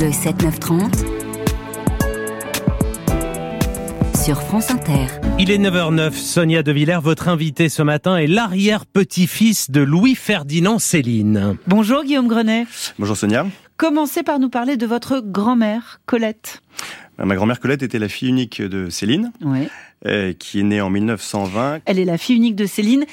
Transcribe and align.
Le 0.00 0.06
7-9-30 0.06 1.04
sur 4.24 4.40
France 4.40 4.70
Inter. 4.70 5.06
Il 5.38 5.50
est 5.50 5.58
9h09, 5.58 6.12
Sonia 6.12 6.62
De 6.62 6.72
Villers, 6.72 7.00
votre 7.02 7.28
invité 7.28 7.68
ce 7.68 7.82
matin 7.82 8.16
est 8.16 8.26
l'arrière-petit-fils 8.26 9.70
de 9.70 9.82
Louis-Ferdinand 9.82 10.78
Céline. 10.78 11.58
Bonjour 11.66 12.02
Guillaume 12.04 12.28
Grenet. 12.28 12.64
Bonjour 12.98 13.14
Sonia. 13.14 13.46
Commencez 13.76 14.22
par 14.22 14.38
nous 14.38 14.48
parler 14.48 14.78
de 14.78 14.86
votre 14.86 15.20
grand-mère, 15.20 16.00
Colette. 16.06 16.62
Ma 17.22 17.34
grand-mère 17.34 17.60
Colette 17.60 17.82
était 17.82 17.98
la 17.98 18.08
fille 18.08 18.30
unique 18.30 18.62
de 18.62 18.88
Céline, 18.88 19.32
euh, 20.06 20.32
qui 20.32 20.60
est 20.60 20.64
née 20.64 20.80
en 20.80 20.88
1920. 20.88 21.80
Elle 21.84 21.98
est 21.98 22.06
la 22.06 22.16
fille 22.16 22.36
unique 22.36 22.56
de 22.56 22.64
Céline. 22.64 23.04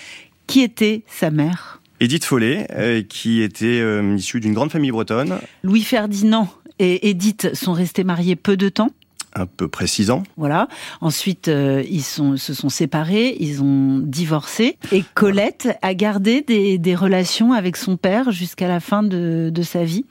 Qui 0.45 0.61
était 0.61 1.03
sa 1.07 1.31
mère? 1.31 1.81
Édith 1.99 2.23
Follet, 2.23 2.67
euh, 2.71 3.01
qui 3.01 3.41
était 3.41 3.81
euh, 3.81 4.15
issue 4.15 4.39
d'une 4.39 4.53
grande 4.53 4.71
famille 4.71 4.91
bretonne, 4.91 5.39
Louis 5.63 5.81
Ferdinand 5.81 6.47
et 6.79 7.09
Édith 7.09 7.53
sont 7.55 7.73
restés 7.73 8.03
mariés 8.03 8.35
peu 8.35 8.57
de 8.57 8.69
temps. 8.69 8.89
à 9.33 9.45
peu 9.45 9.67
près 9.67 9.87
6 9.87 10.09
ans. 10.09 10.23
Voilà. 10.35 10.67
Ensuite, 11.01 11.47
euh, 11.47 11.83
ils 11.89 12.03
sont, 12.03 12.37
se 12.37 12.53
sont 12.53 12.69
séparés, 12.69 13.37
ils 13.39 13.61
ont 13.61 13.99
divorcé. 13.99 14.77
Et 14.91 15.03
Colette 15.13 15.77
a 15.81 15.93
gardé 15.93 16.41
des, 16.41 16.77
des 16.77 16.95
relations 16.95 17.53
avec 17.53 17.77
son 17.77 17.97
père 17.97 18.31
jusqu'à 18.31 18.67
la 18.67 18.79
fin 18.79 19.03
de, 19.03 19.51
de 19.53 19.61
sa 19.61 19.83
vie. 19.83 20.05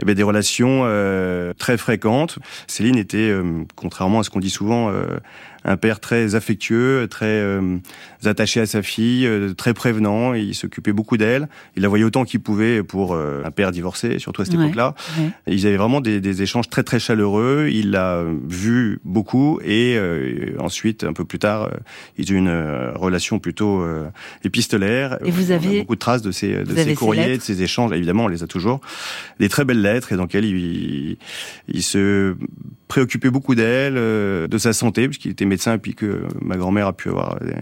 Eh 0.00 0.04
bien, 0.04 0.14
des 0.14 0.22
relations 0.22 0.82
euh, 0.84 1.52
très 1.54 1.76
fréquentes. 1.78 2.38
Céline 2.66 2.96
était, 2.96 3.30
euh, 3.30 3.64
contrairement 3.76 4.20
à 4.20 4.22
ce 4.24 4.30
qu'on 4.30 4.40
dit 4.40 4.50
souvent, 4.50 4.90
euh, 4.90 5.18
un 5.66 5.76
père 5.76 6.00
très 6.00 6.34
affectueux, 6.36 7.06
très 7.10 7.26
euh, 7.26 7.76
attaché 8.24 8.60
à 8.60 8.66
sa 8.66 8.82
fille, 8.82 9.26
euh, 9.26 9.52
très 9.52 9.74
prévenant. 9.74 10.32
Il 10.32 10.54
s'occupait 10.54 10.92
beaucoup 10.92 11.16
d'elle. 11.16 11.48
Il 11.76 11.82
la 11.82 11.88
voyait 11.88 12.04
autant 12.04 12.24
qu'il 12.24 12.40
pouvait 12.40 12.82
pour 12.84 13.14
euh, 13.14 13.42
un 13.44 13.50
père 13.50 13.72
divorcé, 13.72 14.18
surtout 14.18 14.42
à 14.42 14.44
cette 14.44 14.54
Ouais. 14.54 14.64
époque-là. 14.66 14.94
Ouais. 15.18 15.30
Ils 15.48 15.66
avaient 15.66 15.76
vraiment 15.76 16.00
des, 16.00 16.20
des 16.20 16.40
échanges 16.42 16.70
très 16.70 16.84
très 16.84 17.00
chaleureux. 17.00 17.68
Il 17.70 17.90
l'a 17.90 18.22
vu 18.48 19.00
beaucoup 19.04 19.58
et 19.64 19.96
euh, 19.98 20.54
ensuite, 20.60 21.02
un 21.04 21.12
peu 21.12 21.24
plus 21.24 21.38
tard, 21.40 21.64
euh, 21.64 21.70
ils 22.16 22.30
ont 22.32 22.36
eu 22.36 22.38
une 22.38 22.92
relation 22.94 23.38
plutôt 23.40 23.82
euh, 23.82 24.06
épistolaire. 24.44 25.18
Et 25.24 25.30
vous 25.32 25.50
avez- 25.50 25.80
beaucoup 25.80 25.94
de 25.96 26.00
traces 26.00 26.22
de 26.22 26.30
ces, 26.30 26.62
de 26.64 26.74
ces 26.76 26.94
courriers, 26.94 27.38
de 27.38 27.42
ces 27.42 27.62
échanges. 27.62 27.92
Évidemment, 27.92 28.26
on 28.26 28.28
les 28.28 28.42
a 28.44 28.46
toujours. 28.46 28.80
Des 29.40 29.48
très 29.48 29.64
belles 29.64 29.82
lettres 29.82 30.12
et 30.12 30.16
dans 30.16 30.22
lesquelles 30.22 30.44
il, 30.44 31.16
il 31.68 31.82
se 31.82 32.36
préoccupait 32.88 33.30
beaucoup 33.30 33.56
d'elle, 33.56 33.96
euh, 33.96 34.46
de 34.46 34.58
sa 34.58 34.72
santé, 34.72 35.08
puisqu'il 35.08 35.32
était 35.32 35.44
médecin 35.44 35.55
et 35.74 35.78
puis 35.78 35.94
que 35.94 36.22
ma 36.40 36.56
grand-mère 36.56 36.86
a 36.86 36.92
pu 36.92 37.08
avoir 37.08 37.38
des, 37.40 37.54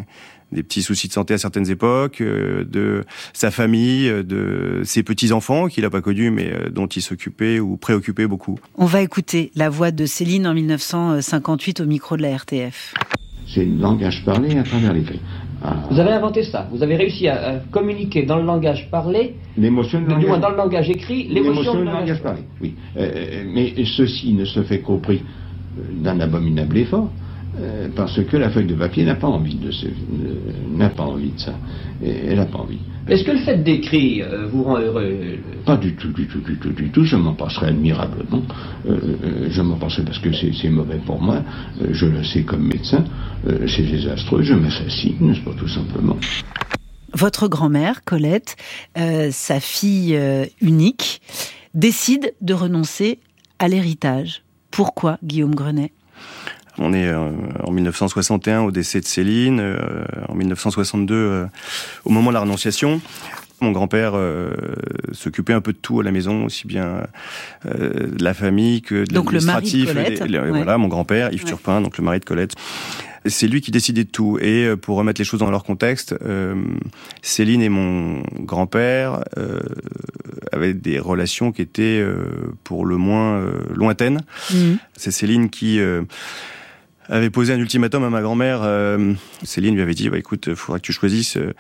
des 0.53 0.63
petits 0.63 0.83
soucis 0.83 1.09
de 1.09 1.13
santé 1.13 1.35
à 1.35 1.39
certaines 1.39 1.71
époques, 1.71 2.21
euh, 2.21 2.65
de 2.65 3.05
sa 3.33 3.51
famille, 3.51 4.09
euh, 4.09 4.23
de 4.23 4.83
ses 4.85 5.03
petits-enfants 5.03 5.69
qu'il 5.69 5.83
n'a 5.85 5.91
pas 5.91 6.01
connus 6.01 6.31
mais 6.31 6.53
euh, 6.53 6.71
dont 6.71 6.87
il 6.87 7.03
s'occupait 7.03 7.61
ou 7.61 7.77
préoccupait 7.77 8.27
beaucoup. 8.27 8.59
On 8.77 8.87
va 8.87 9.03
écouter 9.03 9.51
la 9.57 9.69
voix 9.69 9.91
de 9.91 10.07
Céline 10.07 10.47
en 10.47 10.55
1958 10.55 11.81
au 11.81 11.87
micro 11.87 12.17
de 12.17 12.23
la 12.23 12.37
RTF. 12.37 12.95
C'est 13.47 13.65
le 13.65 13.77
langage 13.77 14.25
parlé 14.25 14.57
à 14.57 14.63
travers 14.63 14.93
l'écrit. 14.93 15.21
Ah, 15.63 15.83
Vous 15.91 15.99
avez 15.99 16.11
inventé 16.11 16.43
ça. 16.45 16.69
Vous 16.73 16.83
avez 16.83 16.97
réussi 16.97 17.29
à, 17.29 17.49
à 17.49 17.57
communiquer 17.71 18.25
dans 18.25 18.37
le 18.37 18.45
langage 18.45 18.89
parlé, 18.91 19.35
L'émotion 19.57 20.01
de 20.01 20.07
du 20.07 20.11
moins 20.13 20.21
langage, 20.23 20.41
dans 20.41 20.51
le 20.51 20.57
langage 20.57 20.91
écrit, 20.91 21.29
l'émotion 21.29 21.75
du 21.75 21.81
du 21.81 21.85
langage 21.87 22.23
parlé. 22.23 22.41
Oui. 22.61 22.75
Euh, 22.97 23.45
mais 23.55 23.73
ceci 23.97 24.33
ne 24.35 24.45
se 24.45 24.63
fait 24.63 24.81
qu'au 24.81 24.99
prix 24.99 25.23
d'un 26.03 26.21
abominable 26.21 26.77
effort. 26.79 27.11
Euh, 27.61 27.89
parce 27.95 28.23
que 28.25 28.37
la 28.37 28.51
feuille 28.51 28.67
de 28.67 28.75
papier 28.75 29.05
n'a 29.05 29.15
pas 29.15 29.29
envie 29.29 29.55
de 29.57 29.71
ce- 29.71 29.87
n'a 30.77 30.89
pas 30.91 31.05
envie 31.05 31.31
de 31.33 31.39
ça. 31.41 31.55
Et 32.03 32.11
elle 32.29 32.37
n'a 32.37 32.47
pas 32.47 32.59
envie. 32.59 32.79
Est-ce 33.09 33.23
que 33.25 33.33
le 33.33 33.39
fait 33.39 33.59
d'écrire 33.63 34.27
euh, 34.31 34.47
vous 34.49 34.65
rend 34.65 34.79
heureux 34.79 35.03
euh, 35.05 35.37
Pas 35.65 35.77
du 35.77 35.95
tout, 35.95 36.09
du 36.13 36.27
tout, 36.27 36.41
du 36.41 36.57
tout, 36.57 36.71
du 36.73 36.91
tout. 36.91 37.05
Je 37.05 37.17
m'en 37.17 37.35
passerai 37.35 37.69
admirablement. 37.69 38.43
Euh, 38.89 38.99
euh, 39.25 39.47
je 39.51 39.63
m'en 39.63 39.77
passerai 39.77 40.03
parce 40.05 40.19
que 40.19 40.33
c'est 40.33 40.53
c'est 40.55 40.71
mauvais 40.71 40.99
pour 41.05 41.21
moi. 41.21 41.43
Euh, 41.83 41.89
je 41.93 42.07
le 42.07 42.25
sais 42.25 42.43
comme 42.43 42.67
médecin. 42.67 43.05
Euh, 43.47 43.67
c'est 43.69 43.83
désastreux. 43.83 44.43
Je 44.43 44.55
m'assassine, 44.55 45.17
n'est-ce 45.21 45.41
pas, 45.41 45.53
tout 45.57 45.69
simplement. 45.69 46.17
Votre 47.17 47.47
grand-mère, 47.47 48.03
Colette, 48.05 48.57
euh, 48.99 49.29
sa 49.31 49.61
fille 49.61 50.17
euh, 50.17 50.47
unique, 50.61 51.21
décide 51.75 52.35
de 52.41 52.55
renoncer 52.55 53.19
à 53.61 53.69
l'héritage. 53.69 54.43
Pourquoi, 54.73 55.19
Guillaume 55.23 55.55
Grenet? 55.55 55.93
On 56.79 56.93
est 56.93 57.09
euh, 57.09 57.31
en 57.63 57.71
1961 57.71 58.63
au 58.63 58.71
décès 58.71 59.01
de 59.01 59.05
Céline, 59.07 59.61
euh, 59.61 60.05
en 60.29 60.35
1962 60.35 61.15
euh, 61.15 61.47
au 62.05 62.11
moment 62.11 62.31
de 62.31 62.35
la 62.35 62.41
renonciation. 62.41 63.01
Mon 63.61 63.71
grand-père 63.71 64.13
euh, 64.15 64.51
s'occupait 65.13 65.53
un 65.53 65.61
peu 65.61 65.73
de 65.73 65.79
tout 65.79 66.01
à 66.01 66.03
la 66.03 66.11
maison, 66.11 66.45
aussi 66.45 66.67
bien 66.67 67.07
euh, 67.67 68.09
de 68.09 68.23
la 68.25 68.35
famille 68.35 68.83
que 68.83 69.07
de 69.07 69.15
l'administratif. 69.15 69.95
Ouais. 69.95 70.17
Voilà, 70.51 70.77
mon 70.77 70.89
grand-père, 70.89 71.33
Yves 71.33 71.45
Ouais. 71.45 71.49
Turpin, 71.49 71.81
donc 71.81 71.97
le 71.97 72.05
mari 72.05 72.21
de 72.21 72.25
Colette. 72.25 72.55
C'est 73.27 73.47
lui 73.47 73.63
qui 73.63 73.71
décidait 73.71 74.05
de 74.05 74.11
tout. 74.11 74.39
Et 74.43 74.75
pour 74.77 74.97
remettre 74.97 75.19
les 75.21 75.25
choses 75.25 75.41
dans 75.41 75.51
leur 75.51 75.65
contexte, 75.65 76.15
euh, 76.27 76.57
Céline 77.23 77.63
et 77.63 77.71
mon 77.71 78.23
grand-père 78.41 79.25
euh, 79.39 79.61
avaient 80.53 80.75
des 80.75 80.99
relations 80.99 81.51
qui 81.53 81.63
étaient 81.63 82.01
euh, 82.01 82.53
pour 82.65 82.85
le 82.85 82.97
moins 82.97 83.39
euh, 83.39 83.53
lointaines. 83.75 84.21
Mhm. 84.53 84.79
C'est 84.97 85.11
Céline 85.11 85.49
qui 85.49 85.81
euh, 85.81 86.03
avait 87.09 87.31
posé 87.31 87.53
un 87.53 87.59
ultimatum 87.59 88.05
à 88.05 88.11
ma 88.11 88.23
grand-mère. 88.23 88.61
Euh, 88.63 89.13
Céline 89.43 89.75
lui 89.75 89.83
avait 89.83 89.95
dit, 89.95 90.09
bah, 90.09 90.19
écoute, 90.19 90.47
il 90.49 90.57
faudra 90.57 90.79
que 90.79 90.85
tu 90.85 90.93
choisisses 90.93 91.37
euh, 91.37 91.53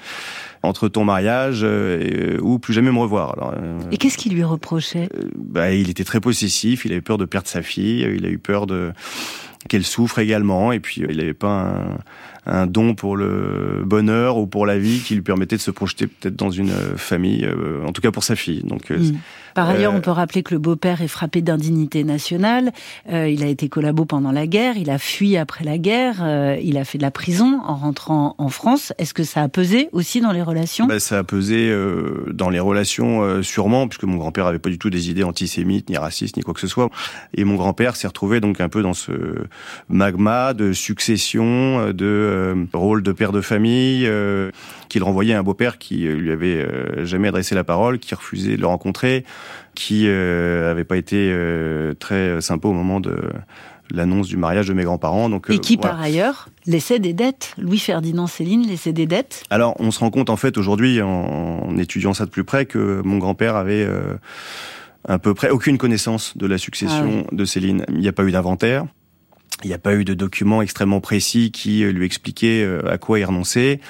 entre 0.62 0.88
ton 0.88 1.05
mariage 1.05 1.60
euh, 1.62 2.00
et, 2.00 2.37
euh, 2.37 2.41
ou 2.41 2.59
plus 2.59 2.72
jamais 2.75 2.91
me 2.91 2.99
revoir. 2.99 3.34
Alors, 3.37 3.55
euh, 3.56 3.78
Et 3.93 3.97
qu'est-ce 3.99 4.16
qu'il 4.19 4.32
lui 4.34 4.44
reprochait? 4.44 5.09
bah, 5.37 5.71
il 5.72 5.91
était 5.91 6.05
très 6.05 6.21
possessif, 6.21 6.84
il 6.84 6.93
avait 6.93 7.00
peur 7.00 7.19
de 7.19 7.25
perdre 7.27 7.49
sa 7.49 7.62
fille, 7.62 8.00
il 8.16 8.25
a 8.25 8.28
eu 8.28 8.38
peur 8.38 8.66
de 8.66 8.93
qu'elle 9.69 9.84
souffre 9.84 10.19
également, 10.19 10.72
et 10.72 10.81
puis 10.81 11.03
euh, 11.03 11.06
il 11.09 11.16
n'avait 11.16 11.32
pas 11.32 11.75
un, 12.47 12.53
un 12.62 12.66
don 12.66 12.94
pour 12.94 13.16
le 13.16 13.82
bonheur 13.84 14.37
ou 14.37 14.47
pour 14.47 14.66
la 14.66 14.78
vie 14.78 15.00
qui 15.00 15.15
lui 15.15 15.22
permettait 15.22 15.56
de 15.56 15.61
se 15.62 15.71
projeter 15.71 16.06
peut-être 16.06 16.37
dans 16.37 16.50
une 16.50 16.69
euh, 16.71 16.97
famille, 16.99 17.44
euh, 17.47 17.82
en 17.87 17.93
tout 17.93 18.03
cas 18.03 18.11
pour 18.11 18.25
sa 18.25 18.37
fille. 18.37 18.62
Donc 18.65 18.91
euh, 18.91 18.99
Mhm. 18.99 19.16
Par 19.54 19.69
ailleurs, 19.69 19.94
Euh, 19.94 19.98
on 19.98 20.00
peut 20.00 20.10
rappeler 20.10 20.42
que 20.42 20.53
le 20.53 20.60
beau-père 20.60 21.00
est 21.03 21.09
frappé 21.09 21.41
d'indignité 21.41 22.04
nationale. 22.04 22.72
Euh, 23.10 23.28
il 23.28 23.42
a 23.42 23.47
été 23.47 23.69
collabo 23.69 24.04
pendant 24.04 24.32
la 24.32 24.47
guerre, 24.47 24.76
il 24.76 24.91
a 24.91 24.98
fui 24.98 25.37
après 25.37 25.65
la 25.65 25.78
guerre, 25.78 26.16
euh, 26.22 26.56
il 26.62 26.76
a 26.76 26.84
fait 26.84 26.98
de 26.98 27.03
la 27.03 27.10
prison 27.10 27.60
en 27.64 27.75
rentrant 27.76 28.34
en 28.38 28.48
France. 28.48 28.93
Est-ce 28.98 29.14
que 29.14 29.22
ça 29.22 29.43
a 29.43 29.48
pesé 29.48 29.88
aussi 29.93 30.20
dans 30.20 30.32
les 30.32 30.43
relations? 30.43 30.87
Bah, 30.87 31.00
ça 31.00 31.19
a 31.19 31.25
pesé 31.25 31.69
euh, 31.70 32.26
dans 32.32 32.50
les 32.50 32.60
relations 32.60 33.22
euh, 33.22 33.43
sûrement, 33.43 33.87
puisque 33.88 34.04
mon 34.04 34.16
grand-père 34.16 34.47
avait 34.47 34.59
pas 34.59 34.70
du 34.70 34.78
tout 34.78 34.91
des 34.91 35.10
idées 35.10 35.25
antisémites, 35.25 35.88
ni 35.88 35.97
racistes, 35.97 36.37
ni 36.37 36.43
quoi 36.43 36.54
que 36.54 36.60
ce 36.60 36.66
soit. 36.66 36.91
Et 37.34 37.44
mon 37.44 37.54
grand-père 37.54 37.97
s'est 37.97 38.09
retrouvé 38.09 38.41
donc 38.41 38.60
un 38.60 38.69
peu 38.69 38.82
dans 38.82 38.94
ce 38.94 39.12
magma 39.88 40.54
de 40.54 40.72
succession, 40.72 41.93
de 41.93 42.04
euh, 42.04 42.64
rôle 42.72 43.03
de 43.03 43.12
père 43.12 43.32
de 43.32 43.41
famille, 43.41 44.06
euh, 44.06 44.50
qu'il 44.94 45.03
renvoyait 45.03 45.34
à 45.34 45.41
un 45.41 45.43
beau-père 45.43 45.78
qui 45.78 46.06
euh, 46.06 46.15
lui 46.15 46.31
avait 46.31 46.55
euh, 46.55 47.05
jamais 47.05 47.27
adressé 47.27 47.56
la 47.56 47.65
parole, 47.65 47.99
qui 47.99 48.15
refusait 48.15 48.55
de 48.55 48.60
le 48.60 48.69
rencontrer, 48.69 49.25
qui 49.75 50.05
euh, 50.06 50.71
avait 50.71 50.84
pas 50.84 50.97
été 50.97 51.37
très 51.99 52.41
sympa 52.41 52.69
au 52.69 52.72
moment 52.72 53.00
de 53.00 53.16
l'annonce 53.91 54.28
du 54.28 54.37
mariage 54.37 54.69
de 54.69 54.72
mes 54.72 54.84
grands-parents. 54.84 55.28
Donc, 55.28 55.47
Et 55.50 55.55
euh, 55.55 55.59
qui, 55.59 55.75
voilà. 55.75 55.91
par 55.97 56.00
ailleurs, 56.00 56.49
laissait 56.65 57.00
des 57.00 57.12
dettes. 57.12 57.55
Louis-Ferdinand 57.59 58.28
Céline 58.28 58.62
laissait 58.69 58.93
des 58.93 59.06
dettes. 59.06 59.43
Alors, 59.50 59.75
on 59.81 59.91
se 59.91 59.99
rend 59.99 60.10
compte 60.10 60.31
en 60.31 60.37
fait 60.37 60.56
aujourd'hui, 60.59 61.03
en, 61.03 61.09
en 61.09 61.76
étudiant 61.76 62.15
ça 62.15 62.25
de 62.25 62.31
plus 62.31 62.44
près, 62.44 62.66
que 62.66 63.03
mon 63.05 63.19
grand-père 63.19 63.56
avait 63.56 63.84
euh, 63.84 64.15
à 65.09 65.19
peu 65.19 65.34
près 65.34 65.50
aucune 65.50 65.76
connaissance 65.76 66.37
de 66.37 66.47
la 66.47 66.59
succession 66.59 67.26
de 67.32 67.44
Céline. 67.44 67.84
Il 67.88 67.99
n'y 67.99 68.09
a 68.09 68.12
pas 68.12 68.22
eu 68.22 68.31
d'inventaire. 68.31 68.87
Il 69.62 69.69
n'y 69.69 69.75
a 69.75 69.78
pas 69.78 69.94
eu 69.94 70.04
de 70.04 70.15
documents 70.15 70.62
extrêmement 70.62 71.00
précis 71.00 71.50
qui 71.50 71.84
euh, 71.84 71.92
lui 71.92 72.04
expliquaient 72.04 72.62
euh, 72.65 72.91
à 72.91 72.98
quoi 72.98 73.19
il 73.19 73.25
renonçait 73.25 73.81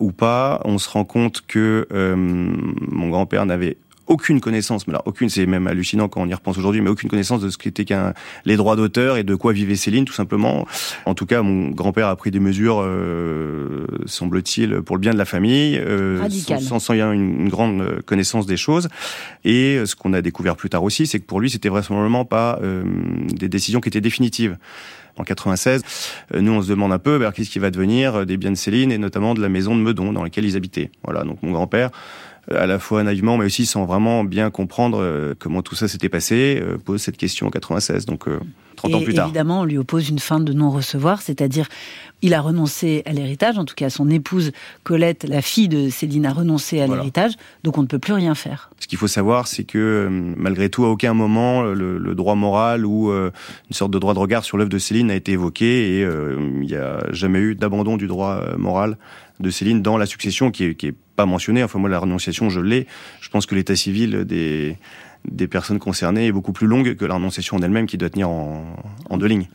ou 0.00 0.12
pas. 0.12 0.60
On 0.64 0.78
se 0.78 0.88
rend 0.88 1.04
compte 1.04 1.42
que 1.46 1.86
euh, 1.92 2.16
mon 2.16 3.08
grand-père 3.08 3.46
n'avait 3.46 3.76
aucune 4.08 4.40
connaissance, 4.40 4.86
mais 4.86 4.92
là, 4.92 5.02
aucune, 5.06 5.28
c'est 5.28 5.46
même 5.46 5.66
hallucinant 5.66 6.08
quand 6.08 6.20
on 6.20 6.28
y 6.28 6.34
repense 6.34 6.58
aujourd'hui, 6.58 6.80
mais 6.80 6.90
aucune 6.90 7.08
connaissance 7.08 7.40
de 7.40 7.48
ce 7.48 7.56
qu'étaient 7.56 7.84
qu'un 7.84 8.14
les 8.44 8.56
droits 8.56 8.76
d'auteur 8.76 9.16
et 9.16 9.24
de 9.24 9.34
quoi 9.34 9.52
vivait 9.52 9.76
Céline, 9.76 10.04
tout 10.04 10.12
simplement. 10.12 10.66
En 11.06 11.14
tout 11.14 11.24
cas, 11.24 11.42
mon 11.42 11.70
grand-père 11.70 12.08
a 12.08 12.16
pris 12.16 12.30
des 12.30 12.40
mesures, 12.40 12.82
euh, 12.82 13.86
semble-t-il, 14.06 14.82
pour 14.82 14.96
le 14.96 15.00
bien 15.00 15.12
de 15.12 15.18
la 15.18 15.24
famille, 15.24 15.78
euh, 15.78 16.28
sans, 16.60 16.78
sans 16.78 16.94
une, 16.94 17.42
une 17.42 17.48
grande 17.48 18.02
connaissance 18.04 18.44
des 18.44 18.56
choses. 18.56 18.88
Et 19.44 19.76
euh, 19.76 19.86
ce 19.86 19.96
qu'on 19.96 20.12
a 20.12 20.20
découvert 20.20 20.56
plus 20.56 20.68
tard 20.68 20.82
aussi, 20.82 21.06
c'est 21.06 21.20
que 21.20 21.26
pour 21.26 21.40
lui, 21.40 21.48
c'était 21.48 21.68
vraisemblablement 21.68 22.24
pas 22.24 22.58
euh, 22.62 22.84
des 23.32 23.48
décisions 23.48 23.80
qui 23.80 23.88
étaient 23.88 24.00
définitives. 24.00 24.58
En 25.16 25.24
96, 25.24 25.82
euh, 26.34 26.40
nous 26.40 26.52
on 26.52 26.62
se 26.62 26.68
demande 26.68 26.92
un 26.92 26.98
peu 26.98 27.18
ben, 27.18 27.32
qu'est-ce 27.32 27.50
qui 27.50 27.58
va 27.58 27.70
devenir 27.70 28.14
euh, 28.14 28.24
des 28.24 28.36
biens 28.36 28.50
de 28.50 28.56
Céline 28.56 28.90
et 28.92 28.98
notamment 28.98 29.34
de 29.34 29.42
la 29.42 29.48
maison 29.48 29.76
de 29.76 29.80
Meudon 29.80 30.12
dans 30.12 30.22
laquelle 30.22 30.44
ils 30.44 30.56
habitaient. 30.56 30.90
Voilà, 31.04 31.24
donc 31.24 31.42
mon 31.42 31.52
grand-père 31.52 31.90
à 32.50 32.66
la 32.66 32.78
fois 32.78 33.02
naïvement, 33.02 33.36
mais 33.36 33.44
aussi 33.44 33.66
sans 33.66 33.84
vraiment 33.84 34.24
bien 34.24 34.50
comprendre 34.50 35.34
comment 35.38 35.62
tout 35.62 35.74
ça 35.74 35.88
s'était 35.88 36.08
passé, 36.08 36.62
pose 36.84 37.00
cette 37.00 37.16
question 37.16 37.46
en 37.46 37.50
96. 37.50 38.06
Donc 38.06 38.26
30 38.76 38.94
ans 38.94 39.00
plus 39.02 39.14
tard. 39.14 39.26
Évidemment, 39.26 39.60
on 39.60 39.64
lui 39.64 39.78
oppose 39.78 40.08
une 40.08 40.18
fin 40.18 40.40
de 40.40 40.52
non-recevoir, 40.52 41.22
c'est-à-dire 41.22 41.68
il 42.22 42.34
a 42.34 42.40
renoncé 42.40 43.02
à 43.04 43.12
l'héritage, 43.12 43.58
en 43.58 43.64
tout 43.64 43.74
cas 43.74 43.90
son 43.90 44.08
épouse 44.08 44.52
Colette, 44.84 45.24
la 45.28 45.42
fille 45.42 45.68
de 45.68 45.88
Céline, 45.88 46.24
a 46.24 46.32
renoncé 46.32 46.80
à 46.80 46.86
l'héritage, 46.86 47.32
donc 47.64 47.78
on 47.78 47.82
ne 47.82 47.86
peut 47.86 47.98
plus 47.98 48.12
rien 48.12 48.34
faire. 48.34 48.70
Ce 48.78 48.86
qu'il 48.86 48.98
faut 48.98 49.08
savoir, 49.08 49.48
c'est 49.48 49.64
que 49.64 49.78
euh, 49.78 50.08
malgré 50.10 50.70
tout, 50.70 50.84
à 50.84 50.88
aucun 50.88 51.14
moment, 51.14 51.62
le, 51.62 52.14
droit 52.14 52.34
moral 52.34 52.86
ou 52.86 53.10
euh, 53.10 53.30
une 53.70 53.74
sorte 53.74 53.90
de 53.90 53.98
droit 53.98 54.14
de 54.14 54.18
regard 54.18 54.44
sur 54.44 54.56
l'œuvre 54.56 54.70
de 54.70 54.78
Céline 54.78 55.08
n'a 55.08 55.16
été 55.16 55.32
évoqué 55.32 55.98
et 55.98 56.04
euh, 56.04 56.36
il 56.60 56.66
n'y 56.66 56.76
a 56.76 57.04
jamais 57.10 57.40
eu 57.40 57.54
d'abandon 57.54 57.96
du 57.96 58.06
droit 58.06 58.40
moral 58.56 58.96
de 59.40 59.50
Céline 59.50 59.82
dans 59.82 59.96
la 59.96 60.06
succession 60.06 60.50
qui 60.50 60.64
est, 60.64 60.74
qui 60.74 60.88
est 60.88 60.94
mentionné. 61.26 61.62
Enfin, 61.62 61.78
moi, 61.78 61.88
la 61.88 61.98
renonciation, 61.98 62.50
je 62.50 62.60
l'ai. 62.60 62.86
Je 63.20 63.28
pense 63.28 63.46
que 63.46 63.54
l'état 63.54 63.76
civil 63.76 64.24
des 64.24 64.76
des 65.30 65.46
personnes 65.46 65.78
concernées 65.78 66.26
est 66.26 66.32
beaucoup 66.32 66.52
plus 66.52 66.66
longue 66.66 66.94
que 66.96 67.04
la 67.04 67.14
renonciation 67.14 67.56
en 67.56 67.62
elle-même 67.62 67.86
qui 67.86 67.96
doit 67.96 68.10
tenir 68.10 68.28
en, 68.28 68.62
deux 69.16 69.26
lignes. 69.26 69.46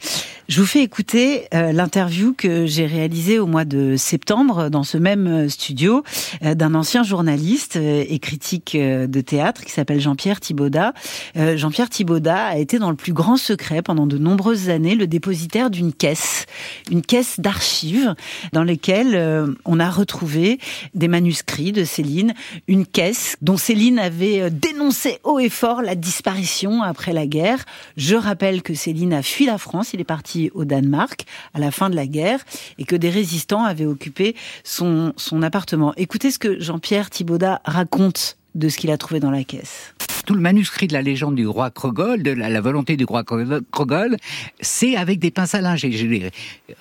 Je 0.47 0.61
vous 0.61 0.67
fais 0.67 0.81
écouter 0.81 1.47
euh, 1.53 1.73
l'interview 1.73 2.33
que 2.33 2.65
j'ai 2.65 2.85
réalisée 2.85 3.37
au 3.37 3.47
mois 3.47 3.65
de 3.65 3.97
septembre 3.97 4.69
dans 4.69 4.83
ce 4.83 4.97
même 4.97 5.27
euh, 5.27 5.49
studio 5.49 6.03
euh, 6.41 6.55
d'un 6.55 6.73
ancien 6.73 7.03
journaliste 7.03 7.75
et 7.75 8.17
critique 8.19 8.77
de 8.77 9.21
théâtre 9.21 9.65
qui 9.65 9.71
s'appelle 9.71 9.99
Jean-Pierre 9.99 10.39
Thibaudat. 10.39 10.93
Jean-Pierre 11.35 11.89
Thibaudat 11.89 12.45
a 12.45 12.57
été 12.57 12.79
dans 12.79 12.89
le 12.89 12.95
plus 12.95 13.13
grand 13.13 13.37
secret 13.37 13.81
pendant 13.81 14.07
de 14.07 14.17
nombreuses 14.17 14.69
années 14.69 14.95
le 14.95 15.07
dépositaire 15.07 15.69
d'une 15.69 15.93
caisse, 15.93 16.45
une 16.89 17.01
caisse 17.01 17.39
d'archives 17.39 18.15
dans 18.53 18.63
lesquelles 18.63 19.55
on 19.65 19.79
a 19.79 19.89
retrouvé 19.89 20.59
des 20.93 21.07
manuscrits 21.07 21.71
de 21.71 21.83
Céline, 21.83 22.33
une 22.67 22.85
caisse 22.85 23.37
dont 23.41 23.57
Céline 23.57 23.99
avait 23.99 24.49
dénoncé 24.49 25.19
haut 25.23 25.39
et 25.39 25.49
fort 25.57 25.81
la 25.81 25.95
disparition 25.95 26.83
après 26.83 27.13
la 27.13 27.25
guerre. 27.25 27.65
Je 27.95 28.15
rappelle 28.15 28.61
que 28.61 28.75
Céline 28.75 29.11
a 29.11 29.23
fui 29.23 29.47
la 29.47 29.57
France, 29.57 29.91
il 29.91 29.99
est 29.99 30.03
parti 30.03 30.51
au 30.53 30.65
Danemark 30.65 31.25
à 31.55 31.59
la 31.59 31.71
fin 31.71 31.89
de 31.89 31.95
la 31.95 32.05
guerre 32.05 32.45
et 32.77 32.85
que 32.85 32.95
des 32.95 33.09
résistants 33.09 33.63
avaient 33.63 33.87
occupé 33.87 34.35
son, 34.63 35.13
son 35.17 35.41
appartement. 35.41 35.93
Écoutez 35.97 36.29
ce 36.29 36.37
que 36.37 36.59
Jean-Pierre 36.59 37.09
Thibaudat 37.09 37.61
raconte 37.65 38.37
de 38.57 38.69
ce 38.69 38.77
qu'il 38.77 38.91
a 38.91 38.97
trouvé 38.97 39.19
dans 39.19 39.31
la 39.31 39.43
caisse 39.43 39.93
tout 40.27 40.33
le 40.33 40.41
manuscrit 40.41 40.87
de 40.87 40.93
la 40.93 41.01
légende 41.01 41.35
du 41.35 41.47
roi 41.47 41.71
Krogol, 41.71 42.21
de 42.21 42.31
la, 42.31 42.59
volonté 42.59 42.97
du 42.97 43.05
roi 43.05 43.23
Krogol, 43.23 44.17
c'est 44.59 44.97
avec 44.97 45.19
des 45.19 45.31
pinces 45.31 45.55
à 45.55 45.61
linge. 45.61 45.85
Et 45.85 45.93
je 45.93 46.05
l'ai 46.05 46.31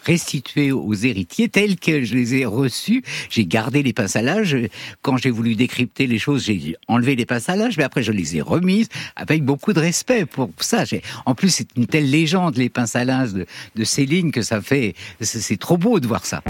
restitué 0.05 0.73
aux 0.73 0.95
héritiers 0.95 1.49
tels 1.49 1.79
que 1.79 2.03
je 2.03 2.17
les 2.17 2.35
ai 2.35 2.45
reçus. 2.45 3.05
J'ai 3.31 3.47
gardé 3.47 3.85
les 3.85 3.93
pinces 3.93 4.17
à 4.17 4.23
linge. 4.23 4.57
Quand 5.01 5.17
j'ai 5.17 5.31
voulu 5.31 5.55
décrypter 5.55 6.09
les 6.09 6.19
choses, 6.19 6.45
j'ai 6.45 6.75
enlevé 6.89 7.15
les 7.15 7.25
pinces 7.25 7.49
à 7.49 7.55
linge, 7.55 7.77
mais 7.79 7.85
après 7.85 8.03
je 8.03 8.11
les 8.11 8.37
ai 8.37 8.41
remises 8.41 8.89
avec 9.15 9.45
beaucoup 9.45 9.73
de 9.73 9.79
respect 9.79 10.27
pour 10.27 10.51
ça. 10.59 10.83
En 11.25 11.37
plus, 11.37 11.51
c'est 11.51 11.69
une 11.77 11.87
telle 11.87 12.11
légende, 12.11 12.57
les 12.57 12.69
pinces 12.69 12.97
à 12.97 13.05
linge 13.05 13.33
de, 13.33 13.47
de 13.77 13.85
Céline, 13.85 14.33
que 14.33 14.43
ça 14.43 14.61
fait... 14.61 14.95
C'est 15.21 15.61
trop 15.61 15.79
beau 15.79 16.01
de 16.01 16.09
voir 16.09 16.27
ça. 16.27 16.43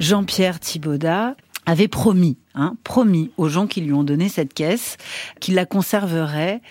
Jean-Pierre 0.00 0.60
Thibaudat 0.60 1.34
avait 1.66 1.88
promis, 1.88 2.36
hein, 2.54 2.76
promis 2.84 3.30
aux 3.36 3.48
gens 3.48 3.66
qui 3.66 3.80
lui 3.80 3.92
ont 3.92 4.04
donné 4.04 4.28
cette 4.28 4.54
caisse 4.54 4.96
qu'il 5.40 5.54
la 5.54 5.66
conserverait 5.66 6.62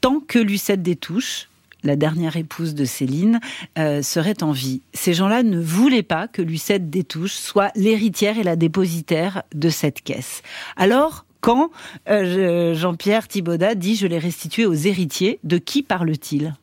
tant 0.00 0.20
que 0.20 0.38
Lucette 0.38 0.82
Détouche, 0.82 1.48
la 1.84 1.96
dernière 1.96 2.36
épouse 2.36 2.74
de 2.74 2.84
Céline, 2.84 3.40
euh, 3.78 4.02
serait 4.02 4.42
en 4.42 4.52
vie. 4.52 4.82
Ces 4.92 5.14
gens-là 5.14 5.42
ne 5.42 5.58
voulaient 5.58 6.02
pas 6.02 6.28
que 6.28 6.42
Lucette 6.42 6.90
Détouche 6.90 7.32
soit 7.32 7.72
l'héritière 7.74 8.38
et 8.38 8.42
la 8.42 8.56
dépositaire 8.56 9.42
de 9.54 9.70
cette 9.70 10.02
caisse. 10.02 10.42
Alors, 10.76 11.24
quand 11.40 11.70
euh, 12.08 12.74
Jean-Pierre 12.74 13.26
Thibaudat 13.26 13.74
dit 13.74 13.96
je 13.96 14.06
l'ai 14.06 14.18
restitué 14.18 14.66
aux 14.66 14.74
héritiers, 14.74 15.40
de 15.42 15.58
qui 15.58 15.82
parle-t-il? 15.82 16.54